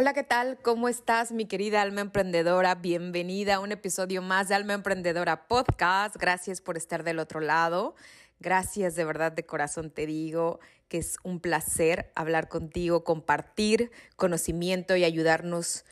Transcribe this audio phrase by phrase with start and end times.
[0.00, 0.58] Hola, ¿qué tal?
[0.62, 2.76] ¿Cómo estás, mi querida alma emprendedora?
[2.76, 6.14] Bienvenida a un episodio más de Alma Emprendedora Podcast.
[6.14, 7.96] Gracias por estar del otro lado.
[8.38, 14.94] Gracias de verdad de corazón te digo que es un placer hablar contigo, compartir conocimiento
[14.94, 15.84] y ayudarnos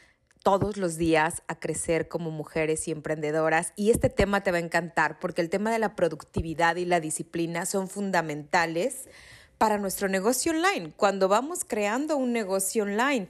[0.45, 3.73] todos los días a crecer como mujeres y emprendedoras.
[3.75, 7.01] Y este tema te va a encantar porque el tema de la productividad y la
[7.01, 9.09] disciplina son fundamentales
[9.59, 10.93] para nuestro negocio online.
[10.97, 13.29] Cuando vamos creando un negocio online,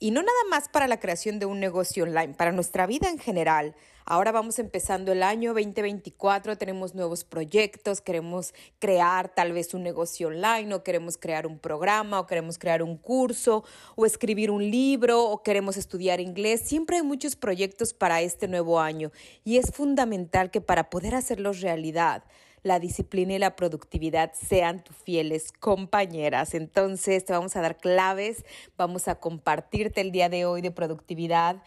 [0.00, 3.18] y no nada más para la creación de un negocio online, para nuestra vida en
[3.18, 3.74] general.
[4.10, 10.28] Ahora vamos empezando el año 2024, tenemos nuevos proyectos, queremos crear tal vez un negocio
[10.28, 13.64] online o queremos crear un programa o queremos crear un curso
[13.96, 16.62] o escribir un libro o queremos estudiar inglés.
[16.64, 19.12] Siempre hay muchos proyectos para este nuevo año
[19.44, 22.24] y es fundamental que para poder hacerlos realidad,
[22.68, 26.54] la disciplina y la productividad sean tus fieles compañeras.
[26.54, 28.44] Entonces te vamos a dar claves,
[28.76, 31.62] vamos a compartirte el día de hoy de productividad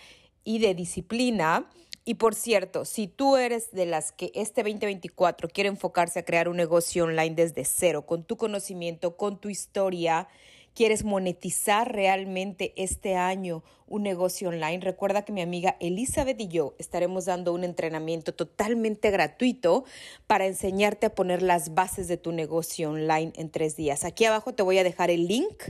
[0.45, 1.69] y de disciplina.
[2.05, 6.47] Y por cierto, si tú eres de las que este 2024 quiere enfocarse a crear
[6.47, 10.27] un negocio online desde cero, con tu conocimiento, con tu historia,
[10.73, 16.75] quieres monetizar realmente este año un negocio online, recuerda que mi amiga Elizabeth y yo
[16.79, 19.83] estaremos dando un entrenamiento totalmente gratuito
[20.27, 24.05] para enseñarte a poner las bases de tu negocio online en tres días.
[24.05, 25.63] Aquí abajo te voy a dejar el link.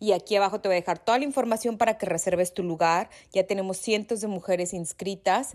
[0.00, 3.08] Y aquí abajo te voy a dejar toda la información para que reserves tu lugar.
[3.32, 5.54] Ya tenemos cientos de mujeres inscritas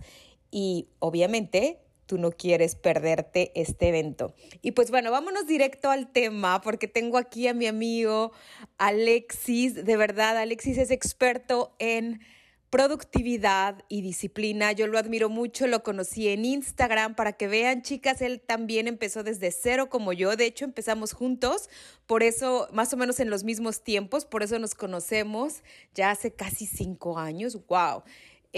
[0.50, 4.34] y obviamente tú no quieres perderte este evento.
[4.64, 8.32] Y pues bueno, vámonos directo al tema porque tengo aquí a mi amigo
[8.80, 9.86] Alexis.
[9.86, 12.22] De verdad, Alexis es experto en
[12.70, 14.72] productividad y disciplina.
[14.72, 19.24] Yo lo admiro mucho, lo conocí en Instagram para que vean, chicas, él también empezó
[19.24, 20.36] desde cero como yo.
[20.36, 21.70] De hecho, empezamos juntos,
[22.06, 25.64] por eso, más o menos en los mismos tiempos, por eso nos conocemos
[25.94, 27.58] ya hace casi cinco años.
[27.68, 28.04] ¡Wow!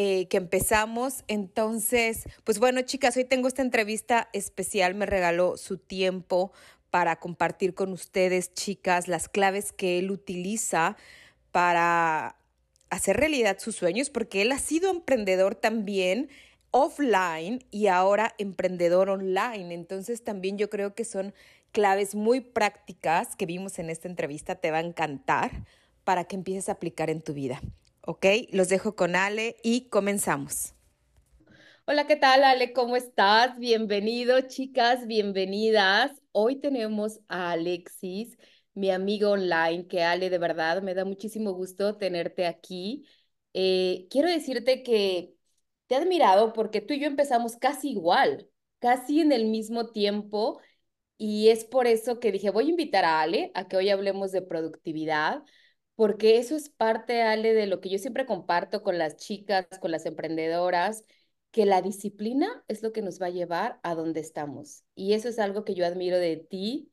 [0.02, 1.26] Eh, que empezamos.
[1.28, 6.54] Entonces, pues bueno, chicas, hoy tengo esta entrevista especial, me regaló su tiempo
[6.90, 10.96] para compartir con ustedes, chicas, las claves que él utiliza
[11.52, 12.38] para
[12.90, 16.30] hacer realidad sus sueños, porque él ha sido emprendedor también
[16.72, 19.74] offline y ahora emprendedor online.
[19.74, 21.34] Entonces también yo creo que son
[21.74, 25.66] claves muy prácticas que vimos en esta entrevista, te va a encantar
[26.06, 27.60] para que empieces a aplicar en tu vida.
[28.10, 28.26] ¿Ok?
[28.52, 30.74] Los dejo con Ale y comenzamos.
[31.86, 32.74] Hola, ¿qué tal, Ale?
[32.74, 33.60] ¿Cómo estás?
[33.60, 36.20] Bienvenido, chicas, bienvenidas.
[36.32, 38.36] Hoy tenemos a Alexis,
[38.74, 43.06] mi amigo online, que Ale, de verdad, me da muchísimo gusto tenerte aquí.
[43.54, 45.36] Eh, quiero decirte que
[45.86, 48.50] te he admirado porque tú y yo empezamos casi igual,
[48.80, 50.60] casi en el mismo tiempo,
[51.20, 54.32] y es por eso que dije, voy a invitar a Ale a que hoy hablemos
[54.32, 55.44] de productividad
[56.00, 59.92] porque eso es parte, Ale, de lo que yo siempre comparto con las chicas, con
[59.92, 61.04] las emprendedoras,
[61.52, 64.86] que la disciplina es lo que nos va a llevar a donde estamos.
[64.96, 66.90] Y eso es algo que yo admiro de ti.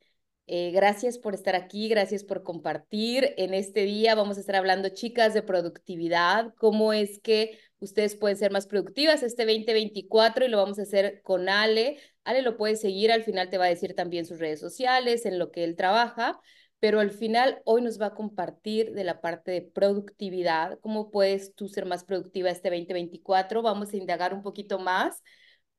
[0.48, 3.32] Eh, gracias por estar aquí, gracias por compartir.
[3.36, 8.36] En este día vamos a estar hablando, chicas, de productividad, cómo es que ustedes pueden
[8.36, 11.98] ser más productivas este 2024 y lo vamos a hacer con Ale.
[12.24, 15.38] Ale lo puedes seguir, al final te va a decir también sus redes sociales, en
[15.38, 16.40] lo que él trabaja
[16.80, 21.54] pero al final hoy nos va a compartir de la parte de productividad, cómo puedes
[21.54, 23.62] tú ser más productiva este 2024.
[23.62, 25.22] Vamos a indagar un poquito más,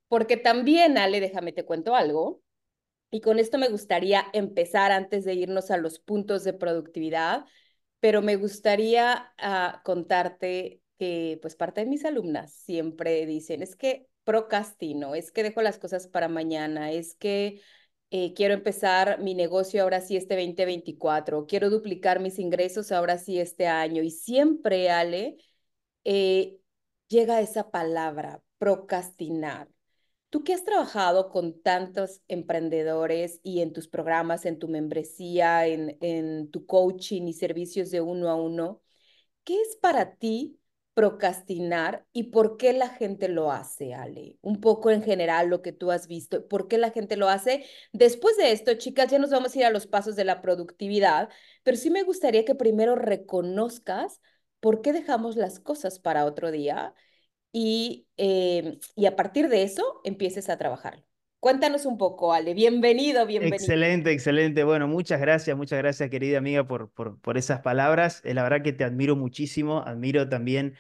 [0.08, 2.42] porque también, Ale, déjame te cuento algo.
[3.10, 7.46] Y con esto me gustaría empezar antes de irnos a los puntos de productividad,
[8.00, 14.08] pero me gustaría uh, contarte que pues parte de mis alumnas siempre dicen, es que
[14.24, 17.62] procrastino, es que dejo las cosas para mañana, es que
[18.12, 23.40] eh, quiero empezar mi negocio ahora sí este 2024, quiero duplicar mis ingresos ahora sí
[23.40, 24.04] este año.
[24.04, 25.38] Y siempre, Ale,
[26.04, 26.60] eh,
[27.10, 29.70] llega esa palabra, procrastinar.
[30.30, 35.98] Tú que has trabajado con tantos emprendedores y en tus programas, en tu membresía, en,
[36.02, 38.82] en tu coaching y servicios de uno a uno,
[39.44, 40.60] ¿qué es para ti
[40.98, 44.40] procrastinar y por qué la gente lo hace, Ale.
[44.42, 47.66] Un poco en general lo que tú has visto, por qué la gente lo hace.
[47.94, 51.30] Después de esto, chicas, ya nos vamos a ir a los pasos de la productividad,
[51.64, 54.22] pero sí me gustaría que primero reconozcas
[54.60, 56.96] por qué dejamos las cosas para otro día
[57.54, 61.07] y, eh, y a partir de eso empieces a trabajar.
[61.40, 62.56] Cuéntanos un poco, Ale.
[62.56, 63.58] Bienvenido, bienvenido.
[63.58, 64.64] Excelente, excelente.
[64.64, 68.22] Bueno, muchas gracias, muchas gracias, querida amiga, por, por, por esas palabras.
[68.26, 69.84] Eh, la verdad que te admiro muchísimo.
[69.86, 70.76] Admiro también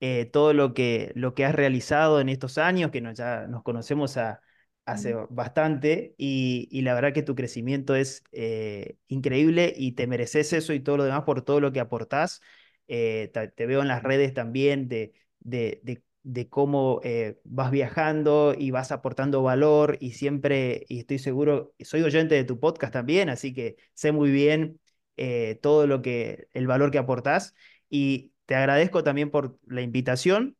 [0.00, 3.62] eh, todo lo que, lo que has realizado en estos años, que nos, ya nos
[3.62, 4.42] conocemos a,
[4.84, 10.52] hace bastante, y, y, la verdad que tu crecimiento es eh, increíble y te mereces
[10.52, 12.42] eso y todo lo demás por todo lo que aportás.
[12.86, 16.02] te, veo en las redes también de, de, de,
[16.48, 22.34] cómo eh, vas viajando y vas aportando valor y siempre, y estoy seguro, soy oyente
[22.34, 24.80] de tu podcast también, así que sé muy bien
[25.16, 27.54] eh, todo lo que, el valor que aportás
[27.90, 30.56] y te agradezco también por la invitación.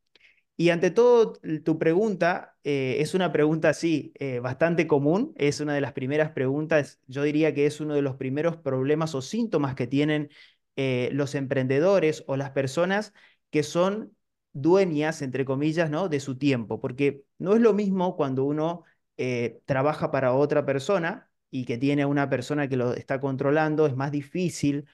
[0.57, 1.33] Y ante todo,
[1.65, 4.13] tu pregunta es una pregunta, así
[4.43, 8.17] bastante común, es una de las primeras preguntas, yo diría que es uno de los
[8.17, 10.29] primeros problemas o síntomas que tienen
[10.77, 13.13] eh, los emprendedores o las personas
[13.51, 14.17] que son
[14.53, 16.09] dueñas, entre comillas, ¿no?
[16.09, 18.85] de su tiempo, porque no es lo mismo cuando uno
[19.17, 23.87] eh, trabaja para otra persona y que tiene a una persona que lo está controlando,
[23.87, 24.87] es más difícil,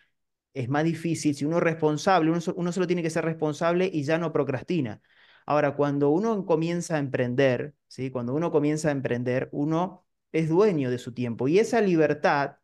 [0.55, 4.02] es más difícil, si uno es responsable, uno, uno solo tiene que ser responsable y
[4.05, 5.00] ya no procrastina.
[5.46, 8.10] Ahora, cuando uno comienza a emprender, ¿sí?
[8.10, 12.57] cuando uno comienza a emprender, uno es dueño de su tiempo y esa libertad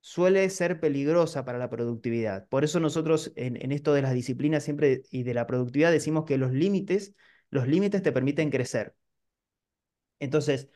[0.00, 2.48] suele ser peligrosa para la productividad.
[2.48, 6.38] Por eso nosotros en, esto de las disciplinas siempre y de la productividad decimos que
[6.38, 7.14] los límites,
[7.50, 8.94] los límites te permiten crecer.
[10.18, 10.68] Entonces,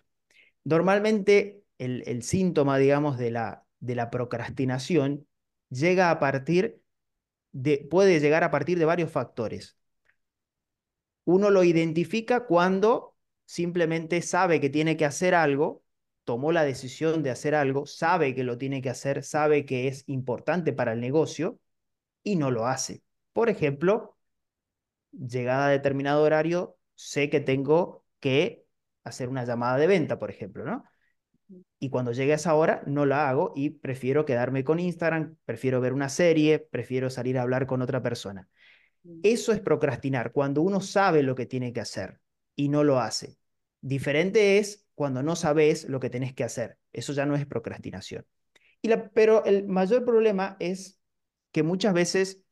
[0.65, 5.27] normalmente el, síntoma, digamos, de la, de la procrastinación
[5.71, 6.81] llega a partir
[7.53, 9.79] de, puede llegar a partir de varios factores.
[11.25, 13.17] Uno lo identifica cuando
[13.47, 15.84] simplemente sabe que tiene que hacer algo
[16.25, 20.05] tomó la decisión de hacer algo, sabe que lo tiene que hacer, sabe que es
[20.07, 21.61] importante para el negocio
[22.23, 23.03] y no lo hace.
[23.33, 24.17] Por ejemplo,
[25.13, 28.65] llegada a determinado horario, sé que tengo que
[29.05, 30.85] hacer una llamada de venta, por ejemplo, ¿no?
[31.79, 35.81] Y cuando llegue a esa hora, no la hago y prefiero quedarme con Instagram, prefiero
[35.81, 38.49] ver una serie, prefiero salir a hablar con otra persona.
[39.03, 39.21] Mm.
[39.23, 42.21] Eso es procrastinar, cuando uno sabe lo que tiene que hacer
[42.57, 43.37] y no lo hace.
[43.87, 46.79] Diferente es cuando no sabes lo que tenés que hacer.
[46.95, 48.27] Eso ya no es procrastinación.
[48.81, 50.99] Y la, pero el mayor problema es
[51.53, 52.43] que muchas veces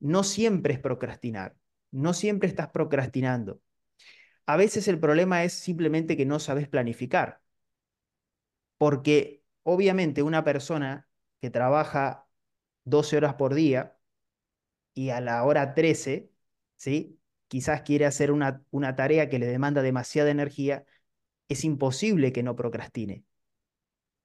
[0.00, 1.56] no siempre es procrastinar,
[1.90, 3.60] no siempre estás procrastinando.
[4.46, 7.42] A veces el problema es simplemente que no sabes planificar.
[8.78, 11.06] Porque obviamente una persona
[11.40, 12.26] que trabaja
[12.84, 13.98] 12 horas por día
[14.94, 16.30] y a la hora 13,
[16.76, 17.20] ¿sí?
[17.52, 20.86] Quizás quiere hacer una, una tarea que le demanda demasiada energía,
[21.48, 23.24] es imposible que no procrastine,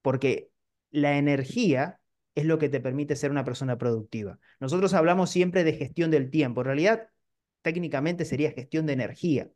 [0.00, 0.50] porque
[0.90, 2.00] la energía
[2.34, 4.38] es lo que te permite ser una persona productiva.
[4.60, 7.10] Nosotros hablamos siempre de gestión del tiempo, en realidad
[7.60, 9.50] técnicamente sería gestión de energía,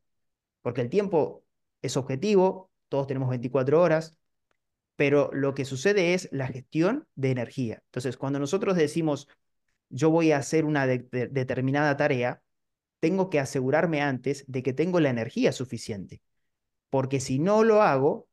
[0.61, 1.43] porque el tiempo
[1.81, 4.19] es objetivo, todos tenemos 24 horas,
[4.97, 7.83] pero lo que sucede es la gestión de energía.
[7.87, 9.29] Entonces, cuando nosotros decimos,
[9.89, 12.43] yo voy a hacer una determinada tarea,
[13.03, 16.23] tengo que asegurarme antes de que tengo la energía suficiente
[16.93, 18.29] porque si no lo hago,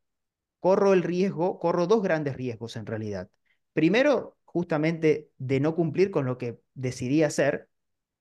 [0.60, 3.30] corro el riesgo, corro dos grandes riesgos en realidad.
[3.72, 7.70] Primero, justamente de no cumplir con lo que decidí hacer,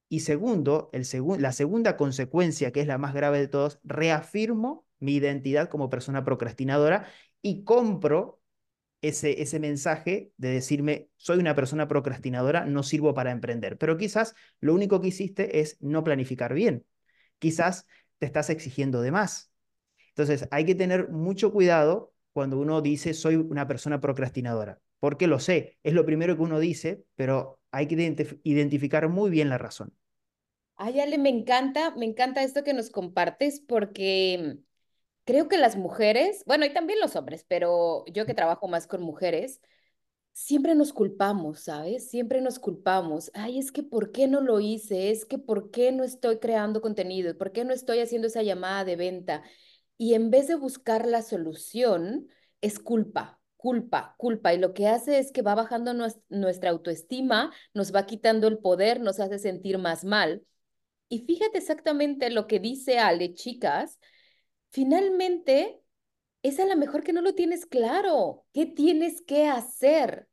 [0.08, 5.68] y segundo, la segunda consecuencia, que es la más grave de todos, reafirmo mi identidad
[5.68, 7.08] como persona procrastinadora
[7.42, 8.37] y compro
[9.02, 13.78] ese, ese mensaje de decirme, soy una persona procrastinadora, no sirvo para emprender.
[13.78, 16.84] Pero quizás lo único que hiciste es no planificar bien.
[17.38, 17.86] Quizás
[18.18, 19.52] te estás exigiendo de más.
[20.10, 25.38] Entonces, hay que tener mucho cuidado cuando uno dice soy una persona procrastinadora, porque lo
[25.38, 29.92] sé, es lo primero que uno dice, pero hay que identificar muy bien la razón.
[30.76, 34.58] Ay, Ale, me encanta, me encanta esto que nos compartes porque
[35.28, 39.02] creo que las mujeres, bueno, y también los hombres, pero yo que trabajo más con
[39.02, 39.60] mujeres,
[40.32, 42.08] siempre nos culpamos, ¿sabes?
[42.08, 43.30] Siempre nos culpamos.
[43.34, 45.10] Ay, es que ¿por qué no lo hice?
[45.10, 47.36] Es que ¿por qué no estoy creando contenido?
[47.36, 49.42] ¿Por qué no estoy haciendo esa llamada de venta?
[49.98, 52.28] y en vez de buscar la solución,
[52.62, 54.54] es culpa, culpa, culpa.
[54.54, 55.92] Y lo que hace es que va bajando
[56.30, 60.44] nuestra autoestima, nos va quitando el poder, nos hace sentir más mal.
[61.08, 63.98] Y fíjate exactamente lo que dice Ale, chicas,
[64.70, 65.80] finalmente
[66.42, 68.46] es a lo mejor que no lo tienes claro.
[68.52, 70.28] ¿Qué tienes que hacer?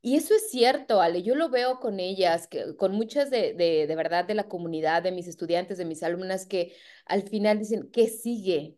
[0.00, 3.86] Y eso es cierto, Ale, yo lo veo con ellas, que, con muchas de, de,
[3.86, 6.74] de verdad de la comunidad, de mis estudiantes, de mis alumnas, que
[7.04, 8.76] al final dicen, ¿qué sigue?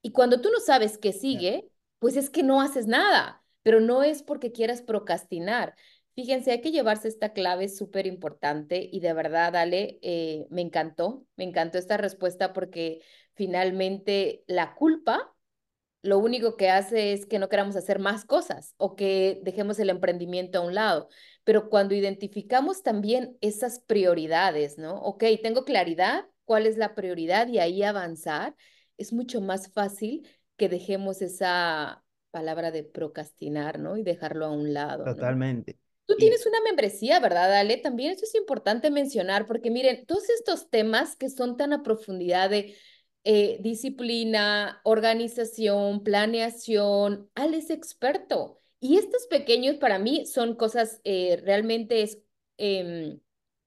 [0.00, 4.02] Y cuando tú no sabes qué sigue, pues es que no haces nada, pero no
[4.02, 5.74] es porque quieras procrastinar.
[6.14, 11.26] Fíjense, hay que llevarse esta clave súper importante y de verdad, Ale, eh, me encantó,
[11.36, 13.00] me encantó esta respuesta porque
[13.42, 15.34] finalmente la culpa
[16.02, 19.90] lo único que hace es que no queramos hacer más cosas o que dejemos el
[19.90, 21.08] emprendimiento a un lado.
[21.42, 24.94] Pero cuando identificamos también esas prioridades, ¿no?
[25.02, 28.54] Ok, tengo claridad, cuál es la prioridad y ahí avanzar,
[28.96, 33.96] es mucho más fácil que dejemos esa palabra de procrastinar, ¿no?
[33.96, 35.04] Y dejarlo a un lado.
[35.04, 35.80] Totalmente.
[36.06, 37.76] Tú tienes una membresía, ¿verdad, Ale?
[37.76, 42.50] También esto es importante mencionar porque miren, todos estos temas que son tan a profundidad
[42.50, 42.76] de
[43.24, 48.58] eh, disciplina, organización, planeación, Ale es experto.
[48.80, 52.18] Y estos pequeños para mí son cosas, eh, realmente es
[52.58, 53.20] em,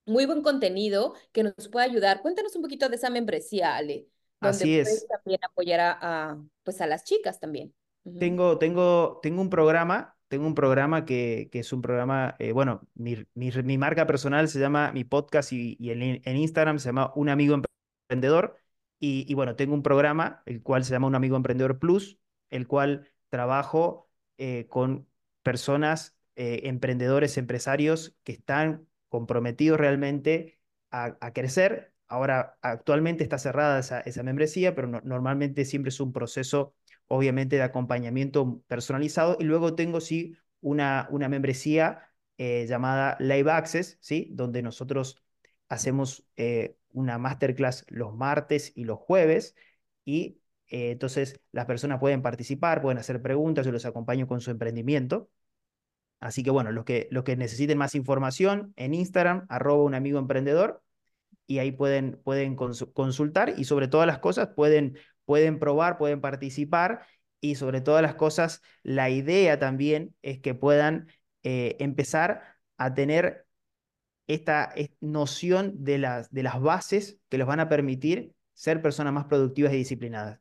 [0.05, 2.21] muy buen contenido que nos puede ayudar.
[2.21, 4.07] Cuéntanos un poquito de esa membresía, Ale,
[4.41, 5.07] donde Así puedes es.
[5.07, 7.73] también apoyar a, a, pues a las chicas también.
[8.17, 12.87] Tengo, tengo, tengo un programa, tengo un programa que, que es un programa, eh, bueno,
[12.93, 16.87] mi, mi, mi marca personal se llama, mi podcast y, y en, en Instagram se
[16.89, 17.55] llama Un Amigo
[18.09, 18.57] Emprendedor.
[18.99, 23.11] Y, bueno, tengo un programa, el cual se llama Un Amigo Emprendedor Plus, el cual
[23.29, 25.07] trabajo eh, con
[25.43, 30.59] personas, eh, emprendedores, empresarios que están comprometidos realmente
[30.91, 31.93] a, a crecer.
[32.07, 36.73] Ahora, actualmente está cerrada esa, esa membresía, pero no, normalmente siempre es un proceso
[37.07, 39.37] obviamente de acompañamiento personalizado.
[39.39, 44.29] Y luego tengo, sí, una, una membresía eh, llamada Live Access, ¿sí?
[44.31, 45.21] Donde nosotros
[45.69, 49.55] hacemos eh, una masterclass los martes y los jueves.
[50.05, 54.51] Y eh, entonces las personas pueden participar, pueden hacer preguntas, yo los acompaño con su
[54.51, 55.29] emprendimiento.
[56.19, 60.19] Así que bueno, los que, los que necesiten más información en Instagram, arroba un amigo
[60.19, 60.81] emprendedor,
[61.47, 67.05] y ahí pueden, pueden consultar y sobre todas las cosas pueden, pueden probar, pueden participar
[67.39, 71.07] y sobre todas las cosas la idea también es que puedan
[71.43, 72.41] eh, empezar
[72.77, 73.44] a tener
[74.27, 79.25] esta, noción de las, de las bases que les van a permitir ser personas más
[79.25, 80.39] productivas y disciplinadas.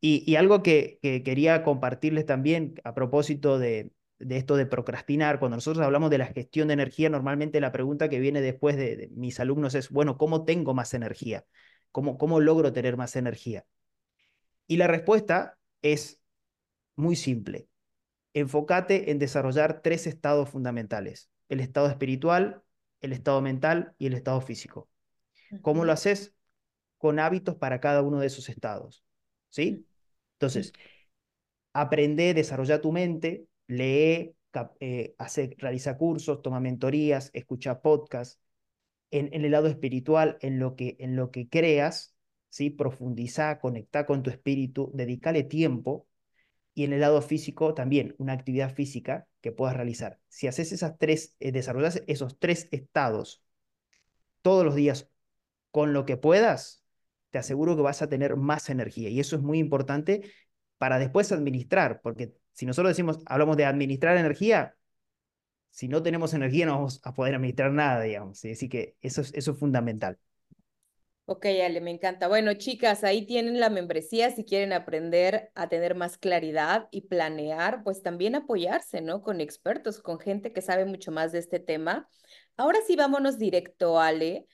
[0.00, 5.58] Y, algo que, que, quería compartirles también a propósito de, de esto de procrastinar, cuando
[5.58, 9.08] nosotros hablamos de la gestión de energía, normalmente la pregunta que viene después de, de
[9.08, 11.44] mis alumnos es, bueno, ¿cómo tengo más energía?
[11.92, 13.66] ¿Cómo, ¿Cómo logro tener más energía?
[14.66, 16.22] Y la respuesta es
[16.96, 17.68] muy simple.
[18.34, 22.62] Enfócate en desarrollar tres estados fundamentales, el estado espiritual,
[23.00, 24.88] el estado mental y el estado físico.
[25.62, 26.34] ¿Cómo lo haces?
[26.98, 29.04] Con hábitos para cada uno de esos estados.
[29.48, 29.86] ¿Sí?
[30.34, 30.72] Entonces,
[31.72, 34.34] aprende, desarrolla tu mente, lee,
[34.80, 38.40] eh, hace, realiza cursos, toma mentorías, escucha podcasts.
[39.12, 42.14] En, en, el lado espiritual, en lo que, en lo que creas,
[42.48, 42.70] ¿sí?
[42.70, 46.06] profundiza, conecta con tu espíritu, dedícale tiempo.
[46.80, 50.18] Y en el lado físico también, una actividad física que puedas realizar.
[50.28, 53.44] Si haces esas tres, eh, desarrollas esos tres estados
[54.40, 55.10] todos los días
[55.72, 56.82] con lo que puedas,
[57.28, 59.10] te aseguro que vas a tener más energía.
[59.10, 60.32] Y eso es muy importante
[60.78, 64.74] para después administrar, porque si nosotros decimos, hablamos de administrar energía,
[65.68, 68.42] si no tenemos energía no vamos a poder administrar nada, digamos.
[68.42, 70.18] Así que eso es, eso es fundamental.
[71.32, 72.26] Ok, Ale, me encanta.
[72.26, 77.84] Bueno, chicas, ahí tienen la membresía si quieren aprender a tener más claridad y planear,
[77.84, 79.22] pues también apoyarse, ¿no?
[79.22, 82.08] Con expertos, con gente que sabe mucho más de este tema.
[82.56, 84.48] Ahora sí, vámonos directo, Ale,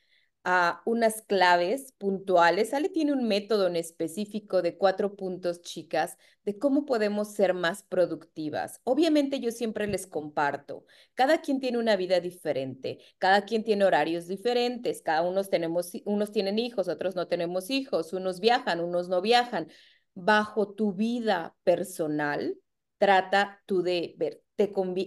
[0.48, 2.72] a unas claves puntuales.
[2.72, 7.82] Ale tiene un método en específico de cuatro puntos, chicas, de cómo podemos ser más
[7.82, 8.80] productivas.
[8.84, 14.28] Obviamente yo siempre les comparto, cada quien tiene una vida diferente, cada quien tiene horarios
[14.28, 19.20] diferentes, cada uno tenemos, unos tienen hijos, otros no tenemos hijos, unos viajan, unos no
[19.20, 19.68] viajan.
[20.14, 22.56] Bajo tu vida personal,
[22.98, 24.45] trata tú de ver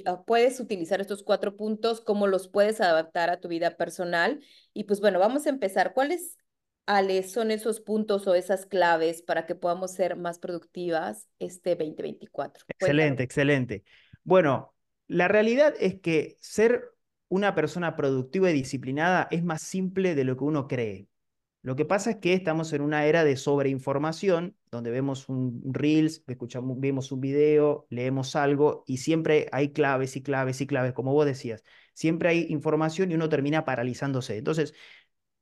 [0.06, 4.42] ah, puedes utilizar estos cuatro puntos, cómo los puedes adaptar a tu vida personal.
[4.74, 5.94] Y pues bueno, vamos a empezar.
[5.94, 6.38] ¿Cuáles,
[6.86, 12.66] Ale, son esos puntos o esas claves para que podamos ser más productivas este 2024?
[12.70, 13.84] Excelente, excelente.
[14.24, 14.74] Bueno,
[15.08, 16.94] la realidad es que ser
[17.28, 21.09] una persona productiva y disciplinada es más simple de lo que uno cree.
[21.62, 26.24] Lo que pasa es que estamos en una era de sobreinformación, donde vemos un reels,
[26.28, 31.12] escuchamos, vemos un video, leemos algo y siempre hay claves y claves y claves, como
[31.14, 31.64] vos decías.
[31.94, 34.38] Siempre hay información y uno termina paralizándose.
[34.38, 34.74] Entonces,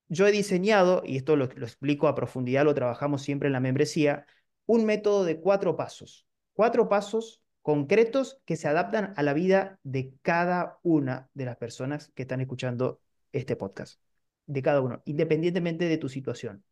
[0.10, 3.60] yo he diseñado, y esto lo, lo explico a profundidad, lo trabajamos siempre en la
[3.60, 4.26] membresía,
[4.66, 6.26] un método de cuatro pasos.
[6.54, 12.12] Cuatro pasos concretos que se adaptan a la vida de cada una de las personas
[12.16, 14.07] que están escuchando este podcast
[14.48, 16.64] de cada uno, independientemente de tu situación.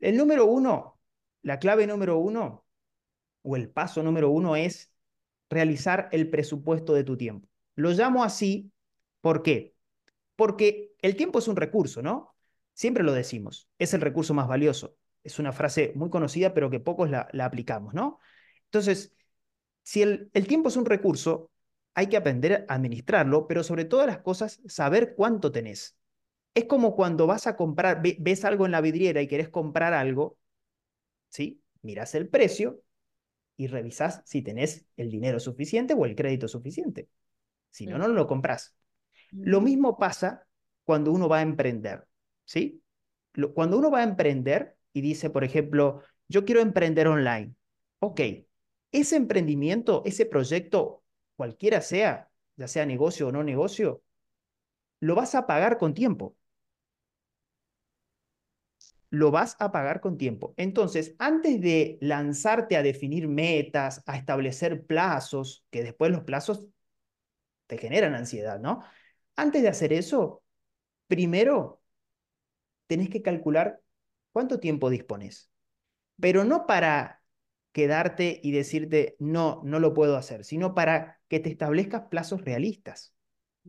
[0.00, 1.00] El número uno,
[1.42, 2.66] la clave número uno,
[3.42, 4.92] o el paso número uno es
[5.48, 7.48] realizar el presupuesto de tu tiempo.
[7.76, 8.72] Lo llamo así,
[9.20, 9.74] ¿por qué?
[10.34, 12.34] Porque el tiempo es un recurso, ¿no?
[12.74, 14.96] Siempre lo decimos, es el recurso más valioso.
[15.22, 18.20] Es una frase muy conocida, pero que pocos la, aplicamos, ¿no?
[18.64, 19.16] Entonces,
[19.82, 21.50] si el, el tiempo es un recurso,
[21.94, 25.96] hay que aprender a administrarlo, pero sobre todas las cosas, saber cuánto tenés.
[26.56, 30.38] Es como cuando vas a comprar, ves algo en la vidriera y querés comprar algo,
[31.28, 31.60] ¿sí?
[31.82, 32.80] Miras el precio
[33.58, 37.10] y revisas si tenés el dinero suficiente o el crédito suficiente.
[37.68, 38.74] Si no, no lo compras.
[39.32, 40.46] Lo mismo pasa
[40.84, 42.06] cuando uno va a emprender,
[42.46, 42.82] ¿sí?
[43.52, 47.54] Cuando uno va a emprender y dice, por ejemplo, yo quiero emprender online.
[47.98, 48.20] Ok,
[48.92, 51.04] ese emprendimiento, ese proyecto,
[51.36, 54.02] cualquiera sea, ya sea negocio o no negocio,
[55.00, 56.34] lo vas a pagar con tiempo.
[59.10, 60.54] Lo vas a pagar con tiempo.
[60.56, 66.66] Entonces, antes de lanzarte a definir metas, a establecer plazos, que después los plazos
[67.66, 68.82] te generan ansiedad, ¿no?
[69.36, 70.42] Antes de hacer eso,
[71.08, 71.82] primero
[72.86, 73.80] tenés que calcular
[74.32, 75.50] cuánto tiempo dispones.
[76.20, 77.22] Pero no para
[77.72, 83.15] quedarte y decirte, no, no lo puedo hacer, sino para que te establezcas plazos realistas.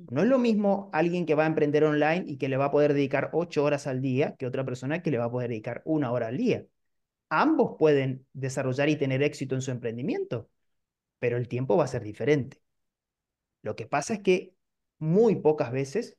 [0.09, 2.71] No es lo mismo alguien que va a emprender online y que le va a
[2.71, 5.81] poder dedicar ocho horas al día que otra persona que le va a poder dedicar
[5.85, 6.65] una hora al día.
[7.29, 10.49] Ambos pueden desarrollar y tener éxito en su emprendimiento,
[11.19, 12.61] pero el tiempo va a ser diferente.
[13.63, 14.53] Lo que pasa es que
[14.99, 16.15] muy pocas veces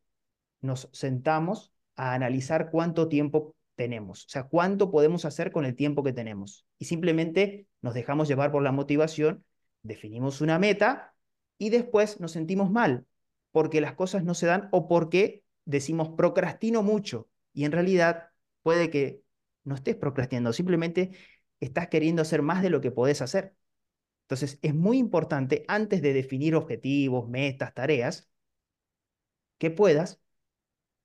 [0.61, 6.03] nos sentamos a analizar cuánto tiempo tenemos, o sea, cuánto podemos hacer con el tiempo
[6.03, 6.67] que tenemos.
[6.79, 9.45] Y simplemente nos dejamos llevar por la motivación,
[9.83, 11.15] definimos una meta
[11.59, 13.07] y después nos sentimos mal
[13.53, 18.31] porque las cosas no se dan o porque decimos procrastino mucho y en realidad
[18.63, 19.23] puede que
[19.65, 21.13] no estés procrastinando, simplemente
[21.61, 23.55] estás queriendo hacer más de lo que podés hacer.
[24.23, 28.31] Entonces, es muy importante antes de definir objetivos, metas, tareas,
[29.59, 30.21] que puedas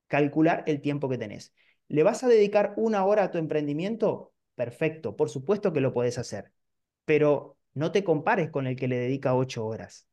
[0.08, 1.54] calcular el tiempo que tenés.
[1.88, 4.34] ¿Le vas a dedicar una hora a tu emprendimiento?
[4.56, 6.54] Perfecto, por supuesto que lo puedes hacer,
[7.06, 10.08] pero no te compares con el que le dedica ocho horas.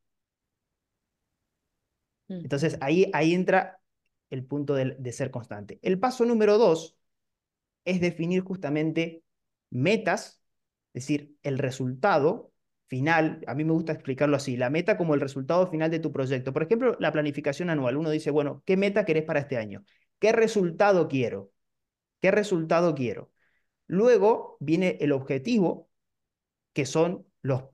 [2.30, 3.80] Entonces ahí, ahí entra
[4.30, 5.78] el punto de, de ser constante.
[5.82, 6.96] El paso número dos
[7.84, 9.22] es definir justamente
[9.70, 10.42] metas,
[10.92, 12.52] es decir, el resultado
[12.87, 16.12] final, a mí me gusta explicarlo así, la meta como el resultado final de tu
[16.12, 16.52] proyecto.
[16.52, 17.96] Por ejemplo, la planificación anual.
[17.96, 19.84] Uno dice, bueno, ¿qué meta querés para este año?
[20.18, 21.52] ¿Qué resultado quiero?
[22.20, 23.30] ¿Qué resultado quiero?
[23.87, 25.88] Luego viene el objetivo,
[26.72, 27.64] que son los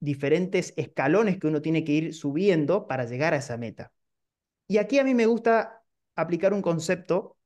[0.00, 3.92] diferentes escalones que uno tiene que ir subiendo para llegar a esa meta.
[4.68, 5.82] Y aquí a mí me gusta
[6.16, 7.38] aplicar un concepto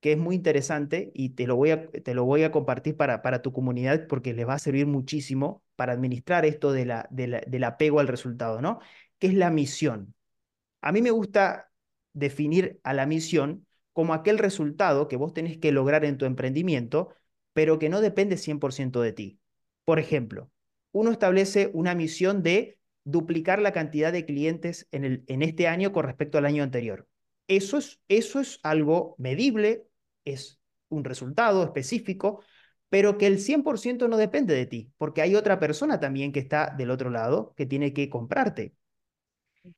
[0.00, 3.22] que es muy interesante y te lo voy a, te lo voy a compartir para,
[3.22, 7.64] para tu comunidad porque les va a servir muchísimo para administrar esto de la, del
[7.64, 8.80] apego al resultado, ¿no?
[9.18, 10.14] Que es la misión.
[10.80, 11.70] A mí me gusta
[12.12, 17.14] definir a la misión como aquel resultado que vos tenés que lograr en tu emprendimiento,
[17.52, 19.40] pero que no depende 100% de ti.
[19.84, 20.50] Por ejemplo,
[20.92, 26.38] uno establece una misión de duplicar la cantidad de clientes en, este año con respecto
[26.38, 27.08] al año anterior.
[27.46, 29.86] Eso es, algo medible,
[30.24, 32.42] es un resultado específico,
[32.90, 36.74] pero que el 100% no depende de ti, porque hay otra persona también que está
[36.76, 38.74] del otro lado que tiene que comprarte.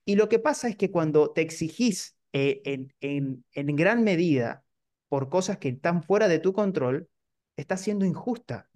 [0.05, 4.65] Y lo que pasa es que cuando te exigís eh, en gran medida
[5.09, 7.09] por cosas que están fuera de tu control,
[7.57, 8.69] estás siendo injusta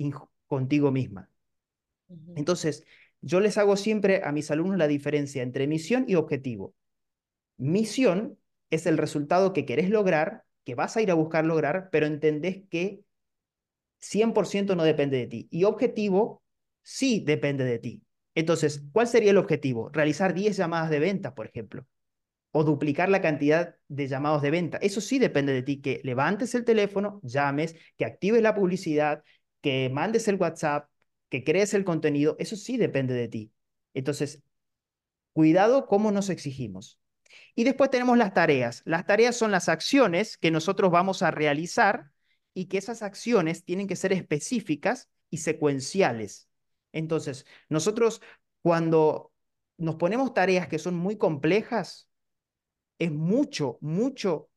[0.47, 1.31] contigo misma.
[2.37, 2.85] Entonces,
[3.21, 6.75] yo les hago siempre a mis alumnos la diferencia entre misión y objetivo.
[7.57, 8.39] Misión
[8.71, 12.63] es el resultado que querés lograr que vas a ir a buscar lograr, pero entendés
[12.71, 13.01] que
[14.01, 15.49] 100% no depende de ti.
[15.51, 16.43] Y objetivo
[16.83, 18.03] sí depende de ti.
[18.35, 19.91] Entonces, ¿cuál sería el objetivo?
[19.91, 21.87] Realizar 10 llamadas de venta, por ejemplo,
[22.51, 24.79] o duplicar la cantidad de llamados de venta.
[24.79, 29.23] Eso sí depende de ti, que levantes el teléfono, llames, que actives la publicidad,
[29.61, 30.89] que mandes el WhatsApp,
[31.35, 32.37] que crees el contenido.
[32.39, 33.53] Eso sí depende de ti.
[33.93, 34.45] Entonces,
[35.33, 37.01] cuidado cómo nos exigimos.
[37.57, 38.83] Y después tenemos las tareas.
[38.85, 42.13] Las tareas son las acciones que nosotros vamos a realizar
[42.55, 46.49] y que esas acciones tienen que ser específicas y secuenciales.
[46.93, 48.23] Entonces, nosotros
[48.63, 49.33] cuando
[49.77, 52.09] nos ponemos tareas que son muy complejas,
[53.01, 54.51] es mucho, mucho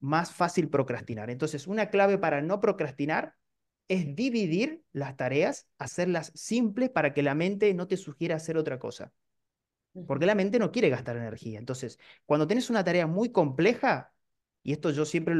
[0.00, 1.30] más fácil procrastinar.
[1.30, 3.37] Entonces, una clave para no procrastinar
[3.88, 8.78] es dividir las tareas, hacerlas simples para que la mente no te sugiera hacer otra
[8.78, 9.12] cosa
[10.06, 11.58] porque la mente no quiere gastar energía.
[11.58, 14.12] Entonces, cuando tienes una tarea muy compleja,
[14.62, 15.34] y esto yo siempre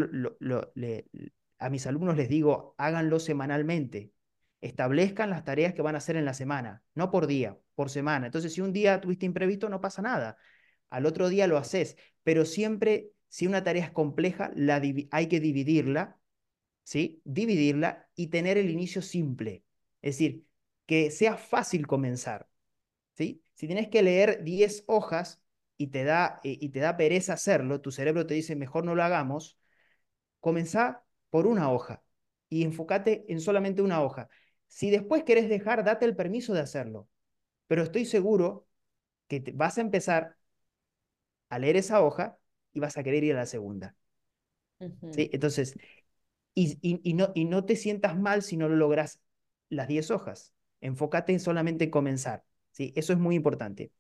[1.59, 4.13] a mis alumnos les digo, háganlo semanalmente.
[4.61, 8.27] Establezcan las tareas que van a hacer en la semana, no por día, por semana.
[8.27, 10.37] Entonces, si un día tuviste imprevisto, no pasa nada.
[10.91, 14.81] Al otro día lo haces, pero siempre, si una tarea es compleja, la
[15.11, 16.19] hay que dividirla,
[16.89, 17.21] ¿sí?
[17.25, 19.63] Dividirla y tener el inicio simple.
[20.01, 20.47] Es decir,
[20.87, 22.49] que sea fácil comenzar,
[23.15, 23.43] ¿sí?
[23.55, 25.43] Si tienes que leer 10 hojas
[25.77, 28.95] y te, da, eh, y te da pereza hacerlo, tu cerebro te dice, mejor no
[28.95, 29.59] lo hagamos,
[30.41, 32.03] comenzá por una hoja
[32.49, 34.31] y enfócate en solamente una hoja.
[34.67, 37.07] Si después querés dejar, date el permiso de hacerlo.
[37.67, 38.67] Pero estoy seguro
[39.29, 40.39] que vas a empezar
[41.51, 42.39] a leer esa hoja
[42.73, 43.95] y vas a querer ir a la segunda.
[45.11, 45.31] ¿sí?
[45.33, 45.77] Entonces,
[46.81, 49.21] y, no, y no te sientas mal si no lo logras
[49.69, 50.55] las 10 hojas.
[50.81, 52.45] Enfócate en solamente comenzar.
[52.73, 52.93] ¿sí?
[52.97, 53.93] Eso es muy importante.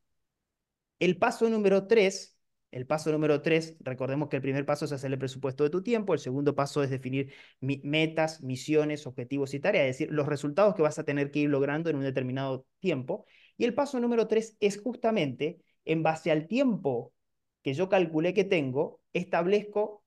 [0.98, 2.38] El paso número 3
[2.70, 5.82] el paso número tres, recordemos que el primer paso es hacer el presupuesto de tu
[5.82, 10.74] tiempo, el segundo paso es definir metas, misiones, objetivos y tareas, es decir, los resultados
[10.74, 13.24] que vas a tener que ir logrando en un determinado tiempo.
[13.56, 17.14] Y el paso número tres es justamente, en base al tiempo
[17.62, 20.04] que yo calculé que tengo, establezco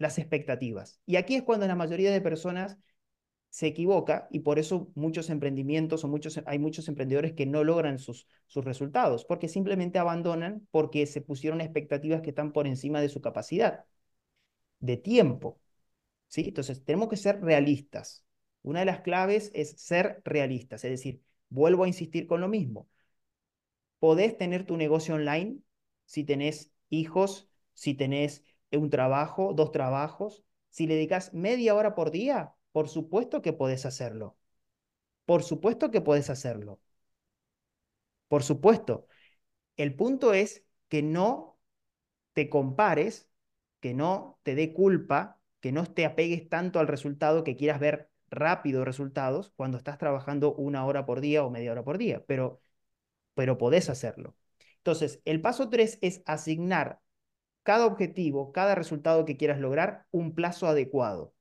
[0.00, 1.00] las expectativas.
[1.06, 2.78] Y aquí es cuando la mayoría de personas
[3.50, 7.98] se equivoca y por eso muchos emprendimientos o muchos, hay muchos emprendedores que no logran
[7.98, 13.10] sus, sus resultados, porque simplemente abandonan porque se pusieron expectativas que están por encima de
[13.10, 13.84] su capacidad
[14.80, 15.60] de tiempo.
[16.28, 16.44] ¿sí?
[16.48, 18.24] Entonces, tenemos que ser realistas.
[18.62, 22.88] Una de las claves es ser realistas, es decir, vuelvo a insistir con lo mismo.
[23.98, 25.58] Podés tener tu negocio online
[26.06, 28.42] si tenés hijos, si tenés
[28.78, 33.86] un trabajo, dos trabajos, si le dedicas media hora por día, por supuesto que puedes
[33.86, 34.36] hacerlo.
[35.26, 36.80] Por supuesto que puedes hacerlo.
[38.28, 39.06] Por supuesto.
[39.76, 41.58] El punto es que no
[42.34, 43.28] te compares,
[43.80, 48.10] que no te dé culpa, que no te apegues tanto al resultado, que quieras ver
[48.30, 52.60] rápido resultados cuando estás trabajando una hora por día o media hora por día, pero,
[53.34, 54.36] pero podés hacerlo.
[54.78, 57.00] Entonces, el paso tres es asignar
[57.62, 61.34] cada objetivo, cada resultado que quieras lograr, un plazo adecuado.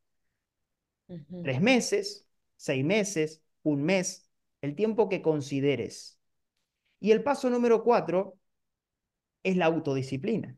[1.42, 4.30] Tres meses, seis meses, un mes,
[4.62, 6.20] el tiempo que consideres.
[7.00, 8.38] Y el paso número cuatro
[9.44, 10.58] es la autodisciplina.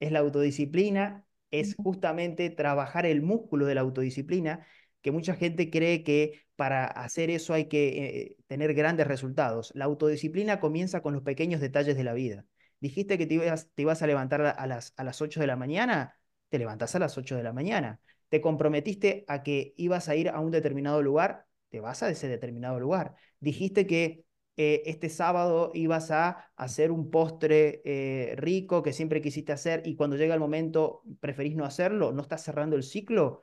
[0.00, 4.66] Es la autodisciplina, es justamente trabajar el músculo de la autodisciplina,
[5.00, 9.72] que mucha gente cree que para hacer eso hay que eh, tener grandes resultados.
[9.74, 12.44] La autodisciplina comienza con los pequeños detalles de la vida.
[12.82, 15.56] Dijiste que te ibas, te ibas a levantar a las, a las 8 de la
[15.56, 16.18] mañana,
[16.50, 18.00] te levantas a las 8 de la mañana
[18.32, 22.28] te comprometiste a que ibas a ir a un determinado lugar, te vas a ese
[22.28, 23.14] determinado lugar.
[23.40, 24.24] Dijiste que
[24.56, 29.96] eh, este sábado ibas a hacer un postre eh, rico que siempre quisiste hacer y
[29.96, 33.42] cuando llega el momento preferís no hacerlo, no estás cerrando el ciclo,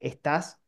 [0.00, 0.60] estás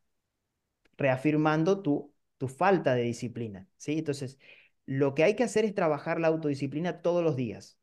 [0.96, 3.68] reafirmando tu, tu falta de disciplina.
[3.76, 3.98] ¿sí?
[3.98, 4.38] Entonces,
[4.86, 7.75] lo que hay que hacer es trabajar la autodisciplina todos los días,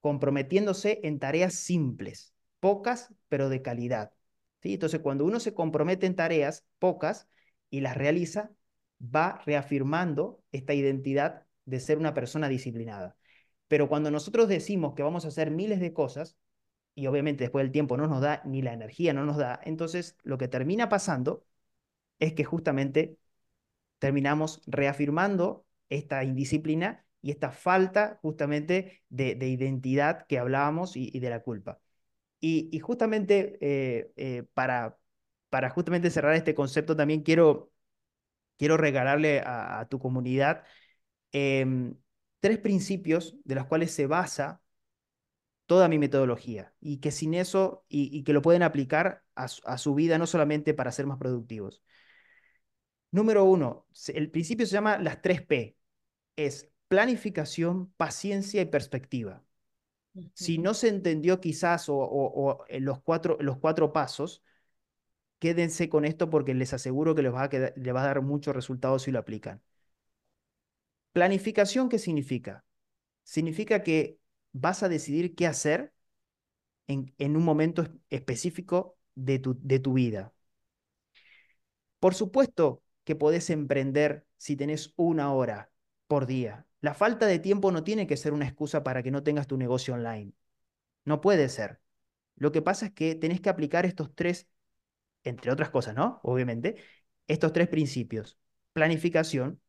[0.00, 4.12] comprometiéndose en tareas simples, pocas pero de calidad.
[4.74, 7.28] Entonces, cuando uno se compromete en tareas pocas
[7.70, 8.50] y las realiza,
[9.00, 13.16] va reafirmando esta identidad de ser una persona disciplinada.
[13.68, 16.36] Pero cuando nosotros decimos que vamos a hacer miles de cosas,
[16.94, 20.16] y obviamente después del tiempo no nos da, ni la energía no nos da, entonces
[20.22, 21.44] lo que termina pasando
[22.18, 23.18] es que justamente
[23.98, 31.42] terminamos reafirmando esta indisciplina y esta falta justamente de, identidad que hablábamos y de la
[31.42, 31.80] culpa.
[32.40, 34.98] Y, justamente eh, eh, para,
[35.50, 37.72] para justamente cerrar este concepto también quiero,
[38.58, 40.64] quiero regalarle a, tu comunidad
[41.32, 41.96] em,
[42.40, 44.62] tres principios de los cuales se basa
[45.66, 49.48] toda mi metodología y que sin eso y, que lo pueden aplicar a
[49.78, 51.82] su, vida no solamente para ser más productivos.
[53.10, 55.76] Número uno, el principio se llama las tres P.
[56.36, 59.42] Es planificación, paciencia y perspectiva.
[60.34, 64.42] Si no se entendió quizás o, los, cuatro, los cuatro pasos,
[65.38, 69.02] quédense con esto porque les aseguro que les va a, va a dar muchos resultados
[69.02, 69.62] si lo aplican.
[71.12, 72.64] Planificación, ¿qué significa?
[73.24, 74.18] Significa que
[74.52, 75.92] vas a decidir qué hacer
[76.86, 80.32] en, en un momento específico de tu, de tu vida.
[82.00, 85.70] Por supuesto que podés emprender si tenés una hora
[86.06, 89.24] por día, la falta de tiempo no tiene que ser una excusa para que no
[89.24, 90.32] tengas tu negocio online.
[91.04, 91.80] No puede ser.
[92.36, 94.48] Lo que pasa es que tenés que aplicar estos tres,
[95.24, 96.20] entre otras cosas, ¿no?
[96.22, 96.76] Obviamente,
[97.26, 98.38] estos tres principios.
[98.72, 99.60] Planificación,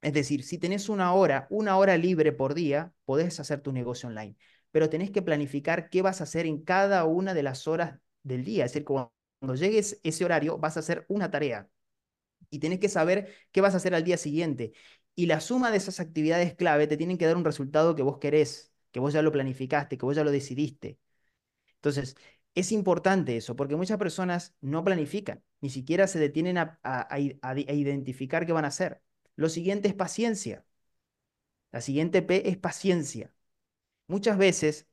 [0.00, 4.08] es decir, si tenés una hora, una hora libre por día, podés hacer tu negocio
[4.08, 4.36] online,
[4.72, 8.44] pero tenés que planificar qué vas a hacer en cada una de las horas del
[8.44, 8.64] día.
[8.64, 11.68] Es decir, cuando llegues ese horario, vas a hacer una tarea
[12.50, 14.72] y tenés que saber qué vas a hacer al día siguiente
[15.14, 18.18] y la suma de esas actividades clave te tienen que dar un resultado que vos
[18.18, 20.98] querés, que vos ya lo planificaste, que vos ya lo decidiste.
[21.76, 22.16] Entonces,
[22.54, 26.78] es importante eso, porque muchas personas no planifican, ni siquiera se detienen a,
[27.18, 29.02] identificar qué van a hacer.
[29.36, 30.64] Lo siguiente es paciencia.
[31.72, 33.34] La siguiente P es paciencia.
[34.06, 34.88] Muchas veces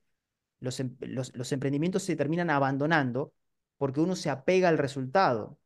[0.60, 3.34] los, em, los emprendimientos se terminan abandonando
[3.78, 5.60] porque uno se apega al resultado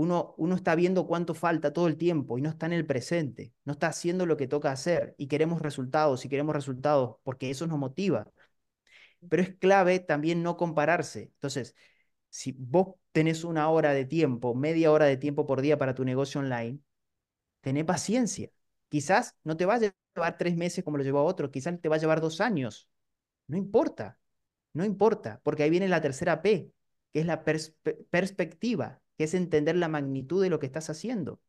[0.00, 3.72] uno, está viendo cuánto falta todo el tiempo y no está en el presente, no
[3.72, 7.78] está haciendo lo que toca hacer y queremos resultados y queremos resultados porque eso nos
[7.78, 8.30] motiva.
[9.28, 11.32] pero es clave también no compararse.
[11.34, 11.74] Entonces,
[12.30, 16.04] si vos tenés una hora de tiempo, media hora de tiempo por día para tu
[16.04, 16.80] negocio online,
[17.62, 18.50] tené paciencia.
[18.88, 21.88] Quizás no te va a llevar tres meses como lo llevó a otro, quizás te
[21.88, 22.88] va a llevar dos años.
[23.48, 24.18] No importa,
[24.74, 26.72] no importa, porque ahí viene la tercera P,
[27.12, 27.44] que es la
[28.10, 31.40] perspectiva, que es entender la magnitud de lo que estás haciendo.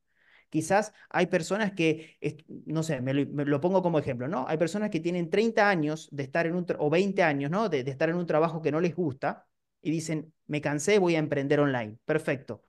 [0.50, 2.18] Quizás hay personas que,
[2.66, 4.48] no sé, me lo, pongo como ejemplo, ¿no?
[4.48, 7.70] Hay personas que tienen 30 años de estar en un, o 20 años, ¿no?
[7.70, 9.48] de estar en un trabajo que no les gusta
[9.82, 11.98] y dicen, me cansé, voy a emprender online.
[12.06, 12.64] Perfecto.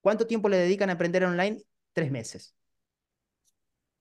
[0.00, 1.62] ¿Cuánto tiempo le dedican a emprender online?
[1.92, 2.54] Tres meses.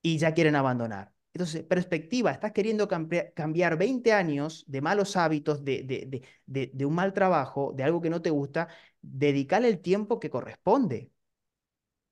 [0.02, 1.14] Y ya quieren abandonar.
[1.34, 7.74] Entonces, perspectiva, estás queriendo cambiar 20 años de malos hábitos, de, de, un mal trabajo,
[7.76, 8.70] de algo que no te gusta,
[9.12, 11.12] dedicarle el tiempo que corresponde.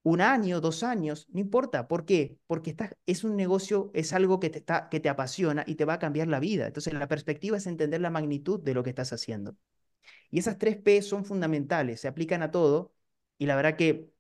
[0.04, 1.88] Un año, dos años, no importa.
[1.88, 2.38] ¿Por qué?
[2.48, 2.76] Porque
[3.08, 6.00] es un negocio, es algo que te, está, que te apasiona y te va a
[6.00, 6.68] cambiar la vida.
[6.68, 9.58] Entonces, la perspectiva es entender la magnitud de lo que estás haciendo.
[10.32, 12.94] Y esas tres P son fundamentales, se aplican a todo
[13.38, 14.12] y la verdad que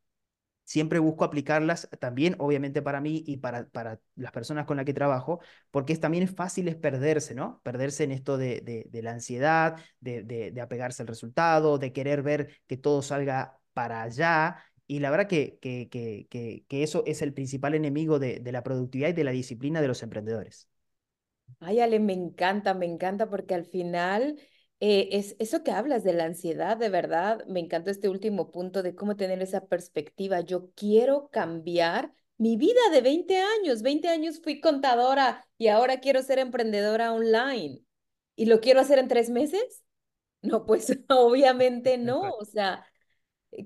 [0.65, 4.93] siempre busco aplicarlas también, obviamente para mí y para, para las personas con las que
[4.93, 5.39] trabajo,
[5.71, 7.62] porque es, también es fácil es perderse, ¿no?
[7.63, 12.49] Perderse en esto de, de, la ansiedad, de, de, apegarse al resultado, de querer ver
[12.67, 14.58] que todo salga para allá.
[14.88, 16.28] Y la verdad que, que, que,
[16.67, 20.01] que eso es el principal enemigo de, la productividad y de la disciplina de los
[20.04, 20.67] emprendedores.
[21.60, 24.39] Ay, Ale, me encanta, me encanta porque al final
[24.80, 28.84] eh, es eso que hablas de la ansiedad, de verdad, me encanta este último punto
[28.84, 30.42] de cómo tener esa perspectiva.
[30.42, 33.82] Yo quiero cambiar mi vida de 20 años.
[33.82, 37.82] 20 años fui contadora y ahora quiero ser emprendedora online.
[38.36, 39.82] ¿Y lo quiero hacer en tres meses?
[40.42, 42.22] No, pues obviamente no.
[42.40, 42.86] O sea,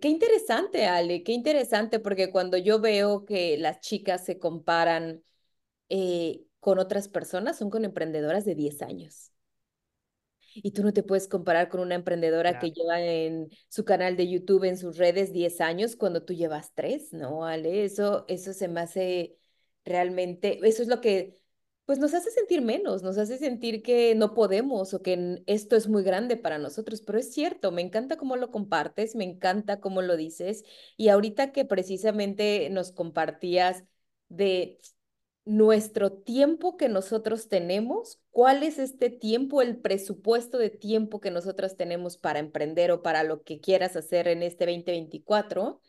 [0.02, 5.24] qué interesante, Ale, qué interesante, porque cuando yo veo que las chicas se comparan
[5.90, 9.32] eh, con otras personas, son con emprendedoras de 10 años
[10.56, 14.30] y tú no te puedes comparar con una emprendedora que lleva en su canal de
[14.30, 17.86] YouTube, en sus redes 10 años, cuando tú llevas 3, ¿no, Ale?
[17.86, 19.38] Eso, eso se me hace
[19.86, 21.36] realmente, eso es lo que,
[21.86, 25.88] pues nos hace sentir menos, nos hace sentir que no podemos o que esto es
[25.88, 30.04] muy grande para nosotros, pero es cierto, me encanta cómo lo compartes, me encanta cómo
[30.04, 30.64] lo dices,
[30.98, 33.84] y ahorita que precisamente nos compartías
[34.28, 34.78] de
[35.50, 41.76] nuestro tiempo que nosotros tenemos, cuál es este tiempo, el presupuesto de tiempo que nosotros
[41.76, 45.82] tenemos para emprender o para lo que quieras hacer en este 2024.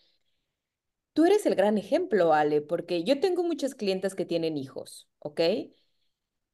[1.12, 5.40] Tú eres el gran ejemplo, Ale, porque yo tengo muchas clientes que tienen hijos, ¿ok?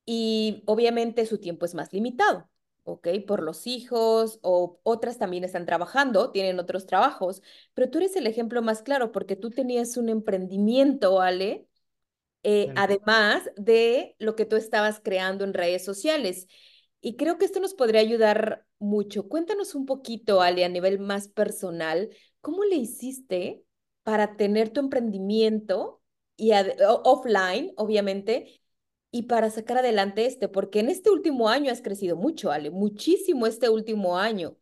[0.04, 2.48] Y obviamente su tiempo es más limitado,
[2.84, 3.08] ¿ok?
[3.26, 7.42] Por los hijos o otras también están trabajando, tienen otros trabajos,
[7.74, 11.66] pero tú eres el ejemplo más claro porque tú tenías un emprendimiento, Ale,
[12.42, 16.46] eh, además de lo que tú estabas creando en redes sociales.
[17.00, 19.28] Y creo que esto nos podría ayudar mucho.
[19.28, 23.64] Cuéntanos un poquito, Ale, a nivel más personal, ¿cómo le hiciste
[24.02, 26.02] para tener tu emprendimiento
[26.36, 26.52] y
[27.04, 28.60] offline, obviamente,
[29.10, 30.48] y para sacar adelante este?
[30.48, 34.56] Porque en este último año has crecido mucho, Ale, muchísimo este último año.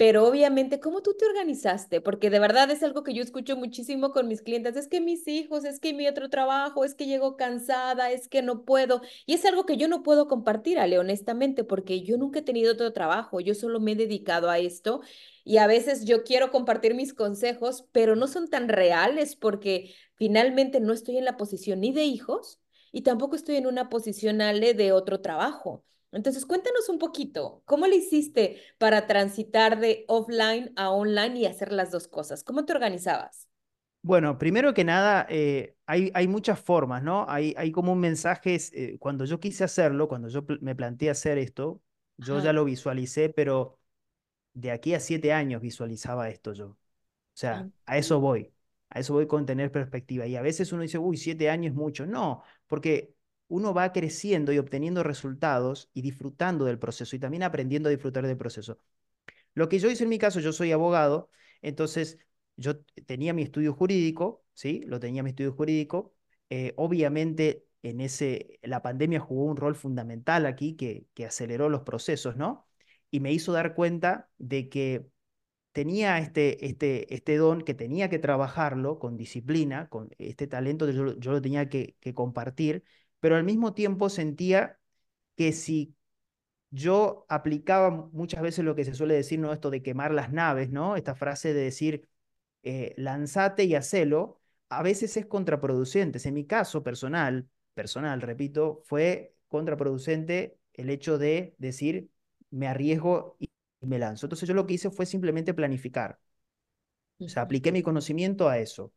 [0.00, 2.00] Pero obviamente, ¿cómo tú te organizaste?
[2.00, 4.74] Porque de verdad es algo que yo escucho muchísimo con mis clientes.
[4.76, 8.40] Es que mis hijos, es que mi otro trabajo, es que llego cansada, es que
[8.40, 9.02] no puedo.
[9.26, 12.72] Y es algo que yo no puedo compartir, Ale, honestamente, porque yo nunca he tenido
[12.72, 13.40] otro trabajo.
[13.40, 15.02] Yo solo me he dedicado a esto.
[15.44, 20.80] Y a veces yo quiero compartir mis consejos, pero no son tan reales porque finalmente
[20.80, 22.58] no estoy en la posición ni de hijos
[22.90, 25.84] y tampoco estoy en una posición, Ale, de otro trabajo.
[26.12, 31.72] Entonces, cuéntanos un poquito, ¿cómo le hiciste para transitar de offline a online y hacer
[31.72, 32.42] las dos cosas?
[32.42, 33.48] ¿Cómo te organizabas?
[34.02, 37.26] Bueno, primero que nada, eh, hay, hay, muchas formas, ¿no?
[37.28, 41.36] Hay, hay como un mensaje, eh, cuando yo quise hacerlo, cuando yo me planteé hacer
[41.36, 41.82] esto,
[42.16, 43.78] yo ya lo visualicé, pero
[44.54, 46.66] de aquí a siete años visualizaba esto yo.
[46.68, 46.76] O
[47.34, 48.52] sea, a eso voy,
[48.88, 50.26] a eso voy con tener perspectiva.
[50.26, 52.06] Y a veces uno dice, uy, siete años es mucho.
[52.06, 53.14] No, porque
[53.50, 58.26] uno va creciendo y obteniendo resultados y disfrutando del proceso y también aprendiendo a disfrutar
[58.26, 58.78] del proceso.
[59.54, 61.30] Lo que yo hice en mi caso, yo soy abogado,
[61.62, 62.18] entonces
[62.56, 64.82] yo tenía mi estudio jurídico, ¿sí?
[64.86, 66.14] Lo tenía mi estudio jurídico.
[66.50, 71.82] Eh, obviamente en ese, la pandemia jugó un rol fundamental aquí que, que aceleró los
[71.82, 72.68] procesos, ¿no?
[73.10, 75.06] Y me hizo dar cuenta de que
[75.72, 81.18] tenía este, este, este don, que tenía que trabajarlo con disciplina, con este talento, yo,
[81.18, 82.84] yo lo tenía que, que compartir
[83.20, 84.78] pero al mismo tiempo sentía
[85.36, 85.94] que si
[86.70, 89.52] yo aplicaba muchas veces lo que se suele decir, ¿no?
[89.52, 90.96] Esto de quemar las naves, ¿no?
[90.96, 92.08] Esta frase de decir,
[92.62, 96.20] eh, lanzate y hacelo, a veces es contraproducente.
[96.28, 102.10] En mi caso personal, personal, repito, fue contraproducente el hecho de decir,
[102.50, 104.26] me arriesgo y me lanzo.
[104.26, 106.18] Entonces yo lo que hice fue simplemente planificar.
[107.18, 108.92] O sea, apliqué mi conocimiento a eso.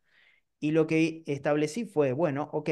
[0.60, 2.70] Y lo que establecí fue, bueno, ok,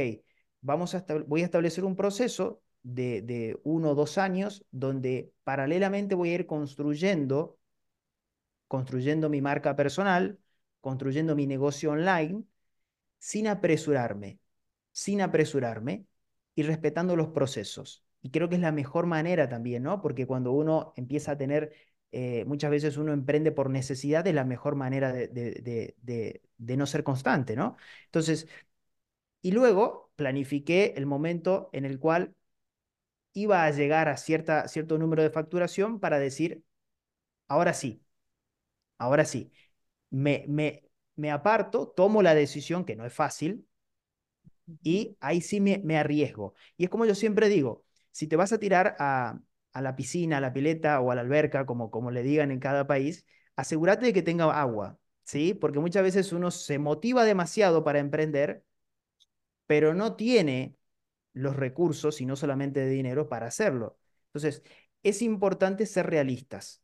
[0.62, 6.16] vamos a voy a establecer un proceso de, de uno o dos años donde paralelamente
[6.16, 7.60] voy a ir construyendo,
[8.68, 10.40] construyendo mi marca personal,
[10.82, 12.44] construyendo mi negocio online,
[13.20, 14.40] sin apresurarme,
[14.92, 16.06] sin apresurarme
[16.56, 18.06] y respetando los procesos.
[18.22, 20.02] Y creo que es la mejor manera también, ¿no?
[20.02, 21.74] Porque cuando uno empieza a tener,
[22.12, 26.78] eh, muchas veces uno emprende por necesidad, es la mejor manera de, de, de, de
[26.78, 27.78] no ser constante, ¿no?
[28.08, 28.48] Entonces,
[29.42, 32.36] y luego planifiqué el momento en el cual
[33.34, 36.64] iba a llegar a cierta, cierto número de facturación para decir,
[37.48, 38.04] ahora sí,
[39.00, 39.52] ahora sí,
[40.12, 40.84] me, me,
[41.18, 43.68] me aparto, tomo la decisión, que no es fácil,
[44.84, 46.54] y ahí sí me, me arriesgo.
[46.78, 49.40] Y es como yo siempre digo, si te vas a tirar a,
[49.74, 52.60] a la piscina, a la pileta o a la alberca, como, como le digan en
[52.60, 55.54] cada país, asegúrate de que tenga agua, ¿sí?
[55.54, 58.64] Porque muchas veces uno se motiva demasiado para emprender,
[59.72, 60.76] pero no tiene
[61.32, 63.98] los recursos y no solamente de dinero para hacerlo.
[64.26, 64.64] Entonces,
[65.02, 66.84] es importante ser realistas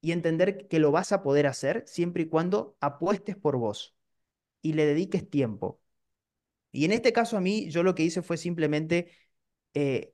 [0.00, 3.94] y entender que lo vas a poder hacer siempre y cuando apuestes por vos
[4.62, 5.80] y le dediques tiempo.
[6.72, 9.12] Y en este caso a mí, yo lo que hice fue simplemente
[9.74, 10.12] eh,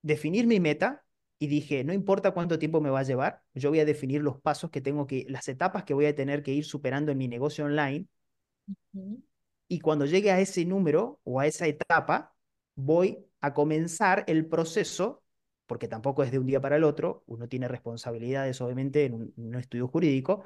[0.00, 1.04] definir mi meta
[1.38, 4.40] y dije, no importa cuánto tiempo me va a llevar, yo voy a definir los
[4.40, 7.28] pasos que tengo que, las etapas que voy a tener que ir superando en mi
[7.28, 8.08] negocio online.
[9.68, 12.34] Y cuando llegue a ese número o a esa etapa,
[12.74, 15.22] voy a comenzar el proceso,
[15.66, 19.54] porque tampoco es de un día para el otro, uno tiene responsabilidades obviamente en un,
[19.56, 20.44] estudio jurídico,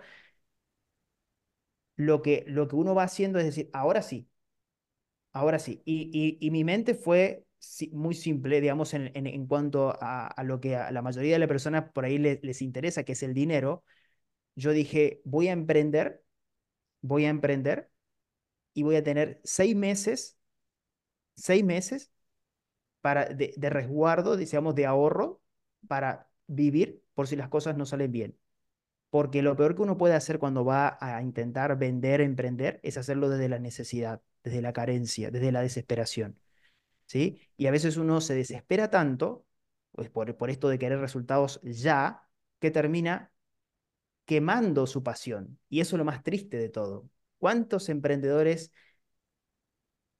[1.96, 4.28] lo que, lo que uno va haciendo es decir, ahora sí,
[5.32, 5.82] ahora sí.
[5.84, 7.46] Y, y, mi mente fue
[7.92, 11.90] muy simple, digamos, en, en, cuanto a, lo que a la mayoría de las personas
[11.92, 13.84] por ahí les interesa, que es el dinero.
[14.56, 16.24] Yo dije, voy a emprender,
[17.02, 17.91] voy a emprender
[18.74, 20.38] y voy a tener seis meses,
[21.34, 22.12] seis meses
[23.00, 25.42] para, de, de resguardo, digamos, de ahorro
[25.88, 28.38] para vivir por si las cosas no salen bien.
[29.10, 33.28] Porque lo peor que uno puede hacer cuando va a intentar vender, emprender, es hacerlo
[33.28, 36.38] desde la necesidad, desde la carencia, desde la desesperación.
[37.06, 37.40] ¿Sí?
[37.56, 39.46] Y a veces uno se desespera tanto,
[39.92, 43.32] pues por, por esto de querer resultados ya, que termina
[44.24, 45.58] quemando su pasión.
[45.68, 47.10] Y eso es lo más triste de todo.
[47.42, 48.70] ¿Cuántos emprendedores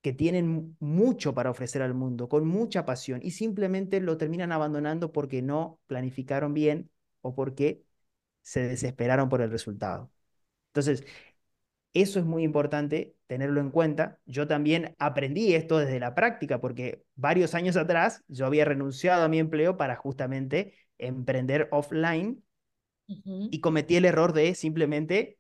[0.01, 5.13] que tienen mucho para ofrecer al mundo, con mucha pasión, y simplemente lo terminan abandonando
[5.13, 7.85] porque no planificaron bien o porque
[8.43, 10.11] se desesperaron por el resultado.
[10.71, 11.05] Entonces,
[11.93, 14.19] eso es muy importante tenerlo en cuenta.
[14.27, 19.29] Yo también aprendí esto desde la práctica porque varios años atrás yo había renunciado a
[19.29, 22.43] mi empleo para justamente emprender offline
[23.07, 25.39] y cometí el error de simplemente,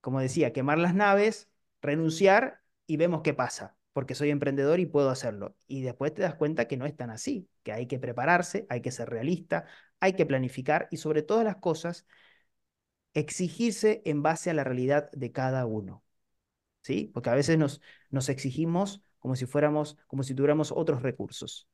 [0.00, 1.48] como decía, quemar las naves,
[1.82, 5.56] renunciar y vemos qué pasa, porque soy emprendedor y puedo hacerlo.
[5.66, 8.82] Y después te das cuenta que no es tan así, que hay que prepararse, hay
[8.82, 9.66] que ser realista,
[10.00, 12.06] hay que planificar y sobre todas las cosas,
[13.14, 16.04] exigirse en base a la realidad de cada uno.
[16.82, 17.10] ¿Sí?
[17.14, 21.68] Porque a veces nos, nos exigimos como si fuéramos, como si tuviéramos otros recursos.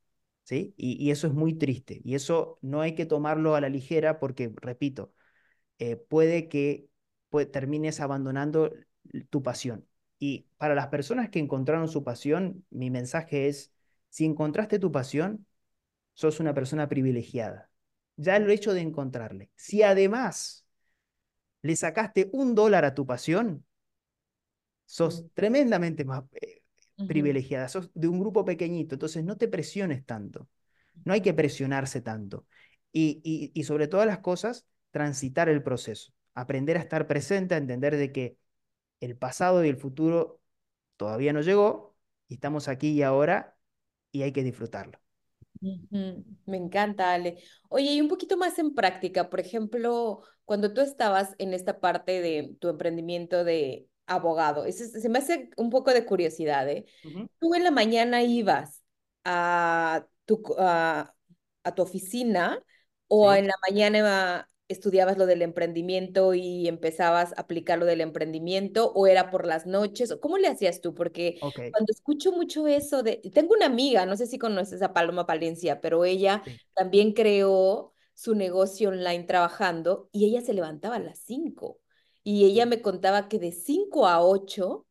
[0.44, 0.74] ¿Sí?
[0.76, 2.00] Y, y eso es muy triste.
[2.04, 5.12] Y eso no hay que tomarlo a la ligera porque, repito,
[5.78, 6.88] eh, puede que
[7.44, 8.72] termines abandonando
[9.30, 9.86] tu pasión.
[10.18, 13.72] Y para las personas que encontraron su pasión, mi mensaje es,
[14.08, 15.46] si encontraste tu pasión,
[16.14, 17.70] sos una persona privilegiada.
[18.16, 19.50] Ya el hecho de encontrarle.
[19.56, 20.66] Si además
[21.62, 23.64] le sacaste un dólar a tu pasión,
[24.86, 26.62] sos tremendamente más eh,
[27.06, 30.48] privilegiada, sos de un grupo pequeñito, entonces no te presiones tanto,
[31.04, 32.46] no hay que presionarse tanto.
[32.92, 37.58] Y, y, y sobre todas las cosas, transitar el proceso, aprender a estar presente, a
[37.58, 38.38] entender de que
[39.00, 40.40] el pasado y el futuro
[40.96, 41.96] todavía no llegó
[42.28, 43.58] y estamos aquí y ahora
[44.12, 45.00] y hay que disfrutarlo.
[46.44, 47.38] Me encanta, Ale.
[47.68, 52.20] Oye, y un poquito más en práctica, por ejemplo, cuando tú estabas en esta parte
[52.20, 56.86] de tu emprendimiento de abogado, se me hace un poco de curiosidad, ¿eh?
[57.40, 58.84] Tú en la mañana ibas
[59.24, 61.14] a tu, a,
[61.64, 62.62] a tu oficina
[63.08, 68.92] o en la mañana estudiabas lo del emprendimiento y empezabas a aplicar lo del emprendimiento
[68.92, 70.14] o era por las noches?
[70.20, 70.94] ¿Cómo le hacías tú?
[70.94, 71.38] Porque
[71.70, 73.16] cuando escucho mucho eso de...
[73.32, 76.42] Tengo una amiga, no sé si conoces a Paloma Palencia, pero ella
[76.74, 81.78] también creó su negocio online trabajando y ella se levantaba a las 5
[82.22, 84.86] y ella me contaba que de 5 a 8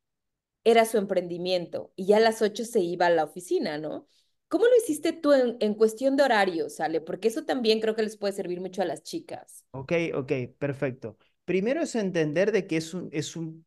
[0.64, 4.08] era su emprendimiento y ya a las 8 se iba a la oficina, ¿no?
[4.48, 7.02] ¿Cómo lo hiciste tú en, en cuestión de horario, Sale?
[7.02, 9.66] Porque eso también creo que les puede servir mucho a las chicas.
[9.72, 11.18] Ok, ok, perfecto.
[11.44, 13.66] Primero es entender de que es un, es un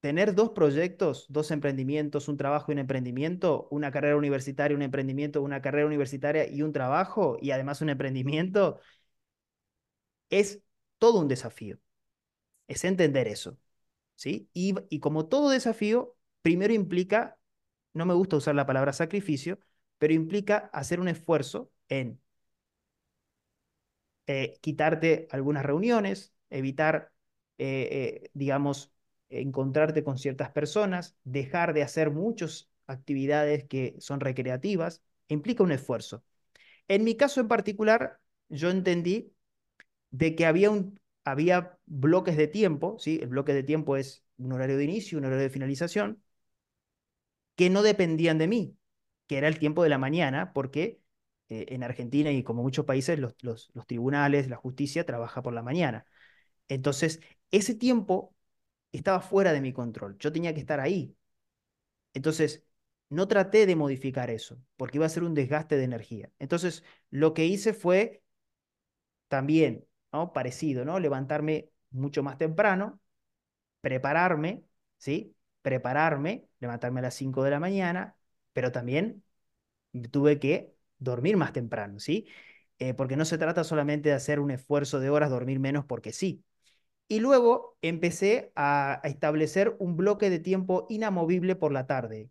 [0.00, 5.42] tener dos proyectos, dos emprendimientos, un trabajo y un emprendimiento, una carrera universitaria, un emprendimiento,
[5.42, 8.80] una carrera universitaria y un trabajo, y además un emprendimiento,
[10.30, 10.62] es
[10.98, 11.78] todo un desafío.
[12.68, 13.58] Es entender eso.
[14.16, 14.50] ¿sí?
[14.54, 17.38] Y, y como todo desafío, primero implica,
[17.94, 19.60] no me gusta usar la palabra sacrificio,
[19.98, 22.20] pero implica hacer un esfuerzo en
[24.26, 27.12] eh, quitarte algunas reuniones, evitar,
[27.58, 28.92] eh, eh, digamos,
[29.28, 36.24] encontrarte con ciertas personas, dejar de hacer muchas actividades que son recreativas, implica un esfuerzo.
[36.88, 38.20] En mi caso en particular,
[38.50, 39.34] yo entendí
[40.10, 43.20] de que había, un, había bloques de tiempo, ¿sí?
[43.22, 46.22] el bloque de tiempo es un horario de inicio, un horario de finalización,
[47.56, 48.76] que no dependían de mí,
[49.26, 51.00] que era el tiempo de la mañana, porque
[51.48, 53.36] eh, en Argentina y como muchos países los,
[53.86, 56.06] tribunales, la justicia trabaja por la mañana.
[56.68, 57.20] Entonces,
[57.50, 58.34] ese tiempo
[58.92, 61.16] estaba fuera de mi control, yo tenía que estar ahí.
[62.14, 62.64] Entonces,
[63.10, 66.30] no traté de modificar eso, porque iba a ser un desgaste de energía.
[66.38, 68.22] Entonces, lo que hice fue
[69.28, 70.32] también, ¿no?
[70.32, 70.98] Parecido, ¿no?
[71.00, 73.00] Levantarme mucho más temprano,
[73.80, 74.64] prepararme,
[74.98, 75.36] ¿sí?
[75.62, 78.16] Prepararme, levantarme a las 5 de la mañana,
[78.54, 79.24] pero también
[80.10, 82.26] tuve que dormir más temprano, ¿sí?
[82.78, 86.12] Eh, porque no se trata solamente de hacer un esfuerzo de horas, dormir menos porque
[86.12, 86.44] sí.
[87.08, 92.30] Y luego empecé a, establecer un bloque de tiempo inamovible por la tarde.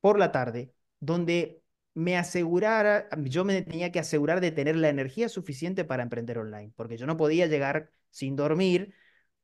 [0.00, 1.62] Por la tarde, donde
[1.94, 6.72] me asegurara, yo me tenía que asegurar de tener la energía suficiente para emprender online,
[6.76, 8.94] porque yo no podía llegar sin dormir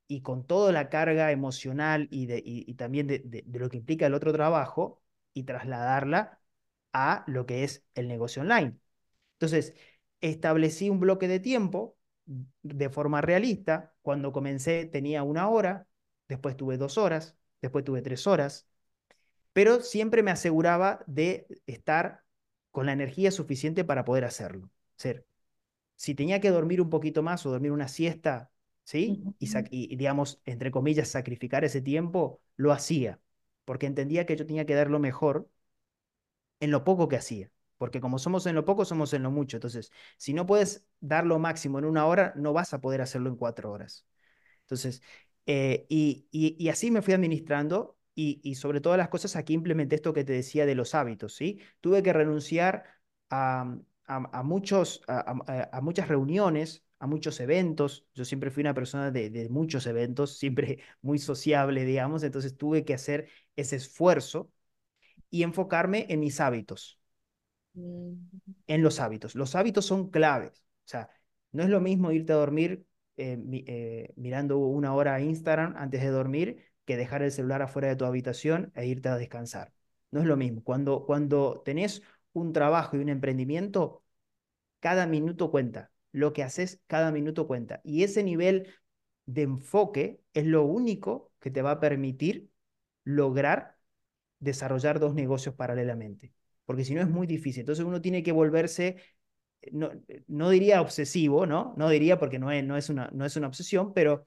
[0.08, 4.14] y con toda la carga emocional y, de, y, también de, lo que implica el
[4.14, 5.01] otro trabajo
[5.35, 6.41] y trasladarla
[6.93, 8.76] a lo que es el negocio online.
[9.35, 9.74] Entonces,
[10.20, 11.97] establecí un bloque de tiempo
[12.62, 13.95] de forma realista.
[14.03, 15.87] Cuando comencé tenía una hora,
[16.28, 18.68] después tuve dos horas, después tuve tres horas,
[19.53, 22.24] pero siempre me aseguraba de estar
[22.70, 24.70] con la energía suficiente para poder hacerlo.
[24.97, 25.26] Ser,
[25.97, 28.51] si tenía que dormir un poquito más o dormir una siesta,
[28.85, 29.22] ¿sí?
[29.39, 33.20] Y, y, digamos, entre comillas, sacrificar ese tiempo, lo hacía,
[33.64, 35.48] porque entendía que yo tenía que dar lo mejor
[36.60, 37.50] en lo poco que hacía.
[37.78, 39.56] Porque como somos en lo poco, somos en lo mucho.
[39.56, 43.28] Entonces, si no puedes dar lo máximo en una hora, no vas a poder hacerlo
[43.28, 44.06] en cuatro horas.
[44.62, 45.02] Entonces,
[45.46, 49.96] eh, y, y, así me fui administrando y, y, sobre todas las cosas aquí implementé
[49.96, 51.60] esto que te decía de los hábitos, ¿sí?
[51.80, 52.84] Tuve que renunciar
[53.30, 55.34] a, a muchos, a,
[55.72, 58.07] a, muchas reuniones, a muchos eventos.
[58.14, 62.84] Yo siempre fui una persona de, de muchos eventos, siempre muy sociable, digamos, entonces tuve
[62.84, 64.50] que hacer ese esfuerzo
[65.30, 67.00] y enfocarme en mis hábitos.
[67.74, 68.14] Mm.
[68.68, 69.34] En los hábitos.
[69.34, 70.61] Los hábitos son claves.
[70.86, 71.11] O sea,
[71.53, 72.86] no es lo mismo irte a dormir
[73.16, 77.62] eh, mi, eh, mirando una hora a Instagram antes de dormir que dejar el celular
[77.62, 79.72] afuera de tu habitación e irte a descansar.
[80.12, 80.62] No es lo mismo.
[80.62, 84.05] Cuando, cuando tenés un trabajo y un emprendimiento,
[84.80, 85.91] cada minuto cuenta.
[86.12, 87.80] Lo que haces, cada minuto cuenta.
[87.84, 88.68] Y ese nivel
[89.26, 92.50] de enfoque es lo único que te va a permitir
[93.04, 93.76] lograr
[94.40, 96.32] desarrollar dos negocios paralelamente,
[96.64, 97.60] porque si no es muy difícil.
[97.60, 98.96] Entonces uno tiene que volverse,
[99.72, 99.90] no,
[100.26, 101.74] no diría obsesivo, ¿no?
[101.76, 104.26] No diría porque no es, no es, una, no es una obsesión, pero,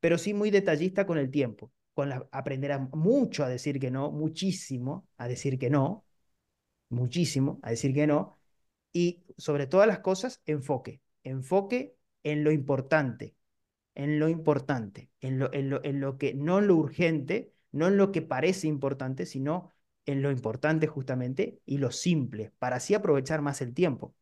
[0.00, 4.10] pero sí muy detallista con el tiempo, con aprender a, mucho a decir que no,
[4.12, 6.04] muchísimo a decir que no,
[6.88, 8.38] muchísimo a decir que no,
[8.92, 13.36] y sobre todas las cosas, enfoque, enfoque en lo importante,
[13.94, 17.88] en lo importante, en lo, en lo, en lo que, no en lo urgente, no
[17.88, 19.72] en lo que parece importante, sino
[20.06, 24.14] en lo importante justamente y lo simple, para así aprovechar más el tiempo.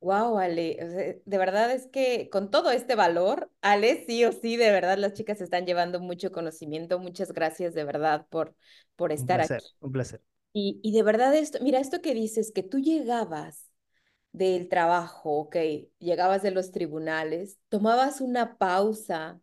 [0.00, 4.70] Wow, Ale, de verdad es que con todo este valor, Ale, sí o sí, de
[4.70, 6.98] verdad las chicas están llevando mucho conocimiento.
[7.00, 8.54] Muchas gracias de verdad por,
[8.94, 9.64] por estar un placer, aquí.
[9.80, 10.22] Un placer.
[10.52, 13.65] Y, y de verdad esto, mira, esto que dices, que tú llegabas
[14.36, 15.56] del trabajo, ok,
[15.98, 19.40] llegabas de los tribunales, tomabas una pausa,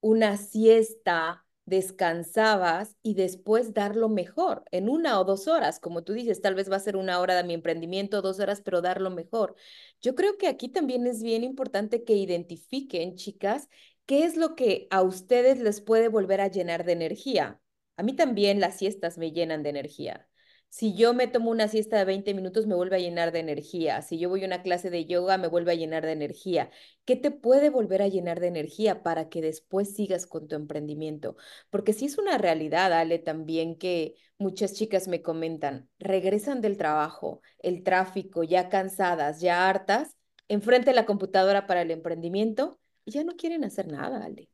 [0.00, 6.14] una siesta, descansabas y después dar lo mejor en una o dos horas, como tú
[6.14, 9.00] dices, tal vez va a ser una hora de mi emprendimiento, dos horas, pero dar
[9.00, 9.56] lo mejor.
[10.02, 13.68] Yo creo que aquí también es bien importante que identifiquen, chicas,
[14.06, 17.60] qué es lo que a ustedes les puede volver a llenar de energía.
[17.96, 20.29] A mí también las siestas me llenan de energía.
[20.70, 24.02] Si yo me tomo una siesta de 20 minutos, me vuelve a llenar de energía.
[24.02, 26.70] Si yo voy a una clase de yoga, me vuelve a llenar de energía.
[27.04, 31.36] ¿Qué te puede volver a llenar de energía para que después sigas con tu emprendimiento?
[31.70, 37.42] Porque sí es una realidad, Ale, también que muchas chicas me comentan, regresan del trabajo,
[37.58, 40.16] el tráfico, ya cansadas, ya hartas,
[40.48, 44.48] enfrente de la computadora para el emprendimiento y ya no quieren hacer nada, Ale.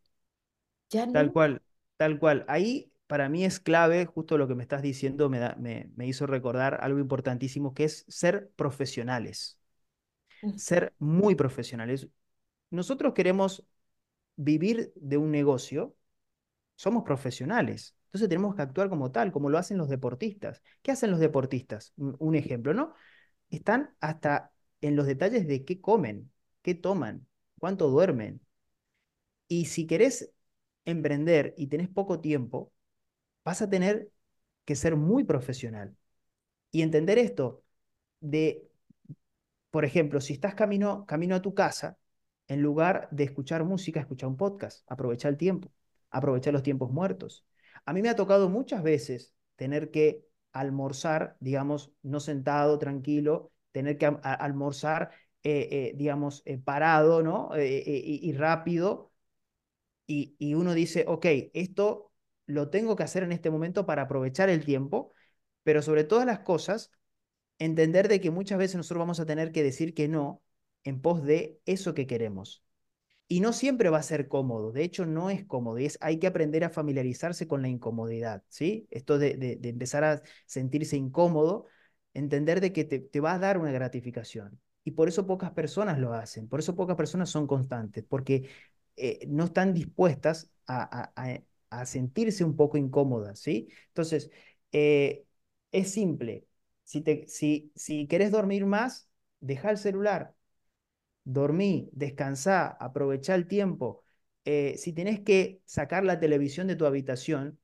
[0.91, 1.33] Ya Tal no.
[1.33, 1.63] cual,
[1.97, 2.45] tal cual.
[2.49, 6.07] Ahí para mí es clave, justo lo que me estás diciendo me, da- me, me
[6.07, 9.59] hizo recordar algo importantísimo que es ser profesionales,
[10.55, 12.09] ser muy profesionales.
[12.71, 13.65] Nosotros queremos
[14.37, 15.97] vivir de un negocio,
[16.77, 17.97] somos profesionales.
[18.07, 20.63] Entonces tenemos que actuar como tal, como lo hacen los deportistas.
[20.83, 21.93] ¿Qué hacen los deportistas?
[21.97, 22.95] Un un ejemplo, ¿no?
[23.51, 24.53] Están hasta
[24.83, 26.33] en los detalles de qué comen,
[26.63, 27.27] qué toman,
[27.59, 28.41] cuánto duermen.
[29.49, 30.31] Y si querés
[30.85, 32.73] emprender y tenés poco tiempo,
[33.47, 34.11] vas a tener
[34.65, 35.97] que ser muy profesional
[36.73, 37.63] y entender esto
[38.21, 38.69] de,
[39.71, 41.97] por ejemplo, si estás camino, camino a tu casa,
[42.49, 45.71] en lugar de escuchar música, escucha un podcast, aprovecha el tiempo,
[46.11, 47.47] aprovecha los tiempos muertos.
[47.85, 53.97] A mí me ha tocado muchas veces tener que almorzar, digamos, no sentado, tranquilo, tener
[53.97, 55.13] que almorzar,
[55.45, 57.51] eh, eh, digamos, eh, parado, ¿no?
[57.57, 59.13] Y rápido
[60.07, 62.06] y, y uno dice, ok, esto
[62.47, 65.13] lo tengo que hacer en este momento para aprovechar el tiempo,
[65.63, 66.91] pero sobre todas las cosas,
[67.59, 70.43] entender de que muchas veces nosotros vamos a tener que decir que no
[70.85, 72.65] en pos de eso que queremos.
[73.29, 76.19] Y no siempre va a ser cómodo, de hecho no es cómodo, y es, hay
[76.19, 78.87] que aprender a familiarizarse con la incomodidad, ¿sí?
[78.91, 81.67] Esto de, de, empezar a sentirse incómodo,
[82.15, 84.61] entender de que te, te va a dar una gratificación.
[84.85, 88.49] Y por eso pocas personas lo hacen, por eso pocas personas son constantes, porque
[88.97, 91.13] eh, no están dispuestas a,
[91.71, 93.69] a, sentirse un poco incómodas, ¿sí?
[93.89, 94.31] Entonces,
[94.73, 95.25] eh,
[95.73, 96.47] es simple,
[96.85, 99.09] si, te, si, si querés dormir más,
[99.41, 100.35] deja el celular,
[101.25, 104.05] dormí, descansá, aprovechá el tiempo.
[104.45, 107.59] Eh, si tenés que sacar la televisión de tu habitación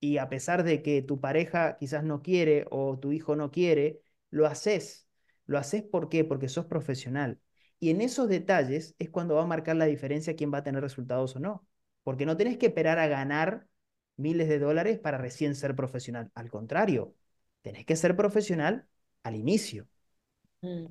[0.00, 4.02] y a pesar de que tu pareja quizás no quiere o tu hijo no quiere,
[4.30, 5.08] lo haces.
[5.46, 5.82] ¿Lo haces?
[5.84, 7.40] Porque sos profesional.
[7.80, 10.82] Y en esos detalles es cuando va a marcar la diferencia quién va a tener
[10.82, 11.66] resultados o no.
[12.02, 13.66] Porque no tenés que esperar a ganar
[14.16, 16.30] miles de dólares para recién ser profesional.
[16.34, 17.14] Al contrario,
[17.62, 18.86] tenés que ser profesional
[19.22, 19.88] al inicio.
[20.62, 20.86] Mm.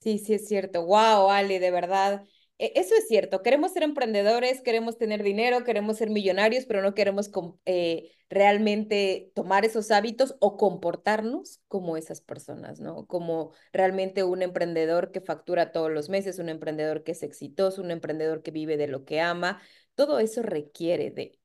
[0.00, 0.84] Sí, sí es cierto.
[0.86, 2.24] Wow, Ale, de verdad.
[2.58, 3.42] E- Eso es cierto.
[3.42, 7.30] Queremos ser emprendedores, queremos tener dinero, queremos ser millonarios, pero no queremos
[7.66, 13.06] eh, realmente tomar esos hábitos o comportarnos como esas personas, ¿no?
[13.06, 17.90] Como realmente un emprendedor que factura todos los meses, un emprendedor que es exitoso, un
[17.90, 19.60] emprendedor que vive de lo que ama.
[19.94, 21.38] Todo eso requiere de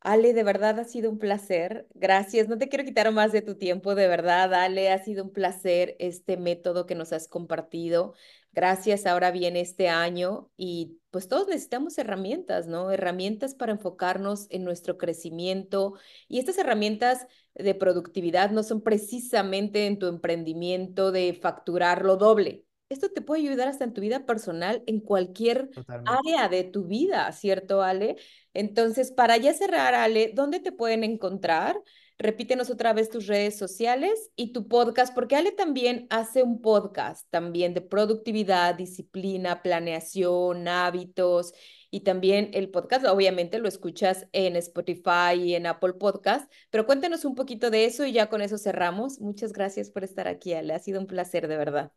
[0.00, 1.88] Ale, de verdad ha sido un placer.
[1.94, 2.48] Gracias.
[2.48, 4.54] No te quiero quitar más de tu tiempo, de verdad.
[4.54, 8.14] Ale, ha sido un placer este método que nos has compartido.
[8.52, 9.06] Gracias.
[9.06, 12.92] Ahora viene este año y pues todos necesitamos herramientas, ¿no?
[12.92, 15.94] Herramientas para enfocarnos en nuestro crecimiento.
[16.28, 22.65] Y estas herramientas de productividad no son precisamente en tu emprendimiento de facturar lo doble.
[22.88, 26.10] Esto te puede ayudar hasta en tu vida personal, en cualquier Totalmente.
[26.24, 28.16] área de tu vida, ¿cierto, Ale?
[28.54, 31.80] Entonces, para ya cerrar, Ale, ¿dónde te pueden encontrar?
[32.18, 37.28] Repítenos otra vez tus redes sociales y tu podcast, porque Ale también hace un podcast
[37.30, 41.52] también de productividad, disciplina, planeación, hábitos
[41.90, 47.24] y también el podcast, obviamente lo escuchas en Spotify y en Apple Podcast, pero cuéntanos
[47.24, 49.20] un poquito de eso y ya con eso cerramos.
[49.20, 50.72] Muchas gracias por estar aquí, Ale.
[50.72, 51.92] Ha sido un placer, de verdad.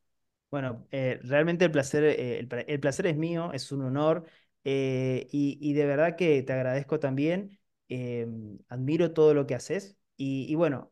[0.51, 4.25] Bueno, eh, realmente el placer, eh, el, pla- el placer es mío, es un honor
[4.63, 7.59] eh, y, y de verdad que te agradezco también,
[8.69, 10.91] admiro todo lo que haces y, y bueno,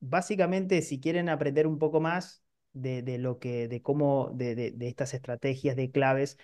[0.00, 2.42] básicamente si quieren aprender un poco más
[2.72, 6.38] de, de lo que, de cómo, de, de, de estas estrategias, de claves,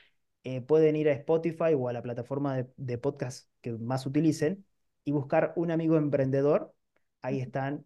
[0.66, 4.64] pueden ir a Spotify o a la plataforma de, de podcast que más utilicen
[5.04, 6.74] y buscar un amigo emprendedor.
[7.22, 7.84] Ahí están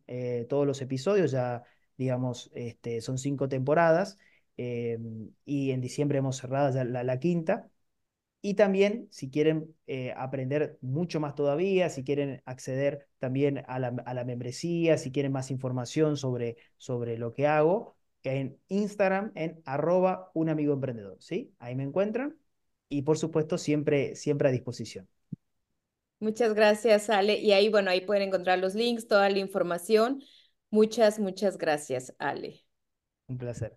[0.49, 1.65] todos los episodios, ya
[1.97, 4.19] digamos, este, son cinco temporadas
[4.57, 4.99] eh,
[5.45, 7.71] y en diciembre hemos cerrado ya la, la quinta.
[8.43, 13.89] Y también, si quieren eh, aprender mucho más todavía, si quieren acceder también a la,
[14.05, 19.63] a la membresía, si quieren más información sobre, sobre lo que hago, en Instagram, en
[19.65, 21.55] arroba un amigo emprendedor, ¿sí?
[21.59, 22.37] Ahí me encuentran
[22.89, 25.09] y por supuesto siempre, siempre a disposición.
[26.19, 27.39] Muchas gracias, Ale.
[27.39, 30.23] Y ahí, bueno, ahí pueden encontrar los links, toda la información.
[30.71, 32.65] Muchas, muchas gracias, Ale.
[33.29, 33.77] Un placer.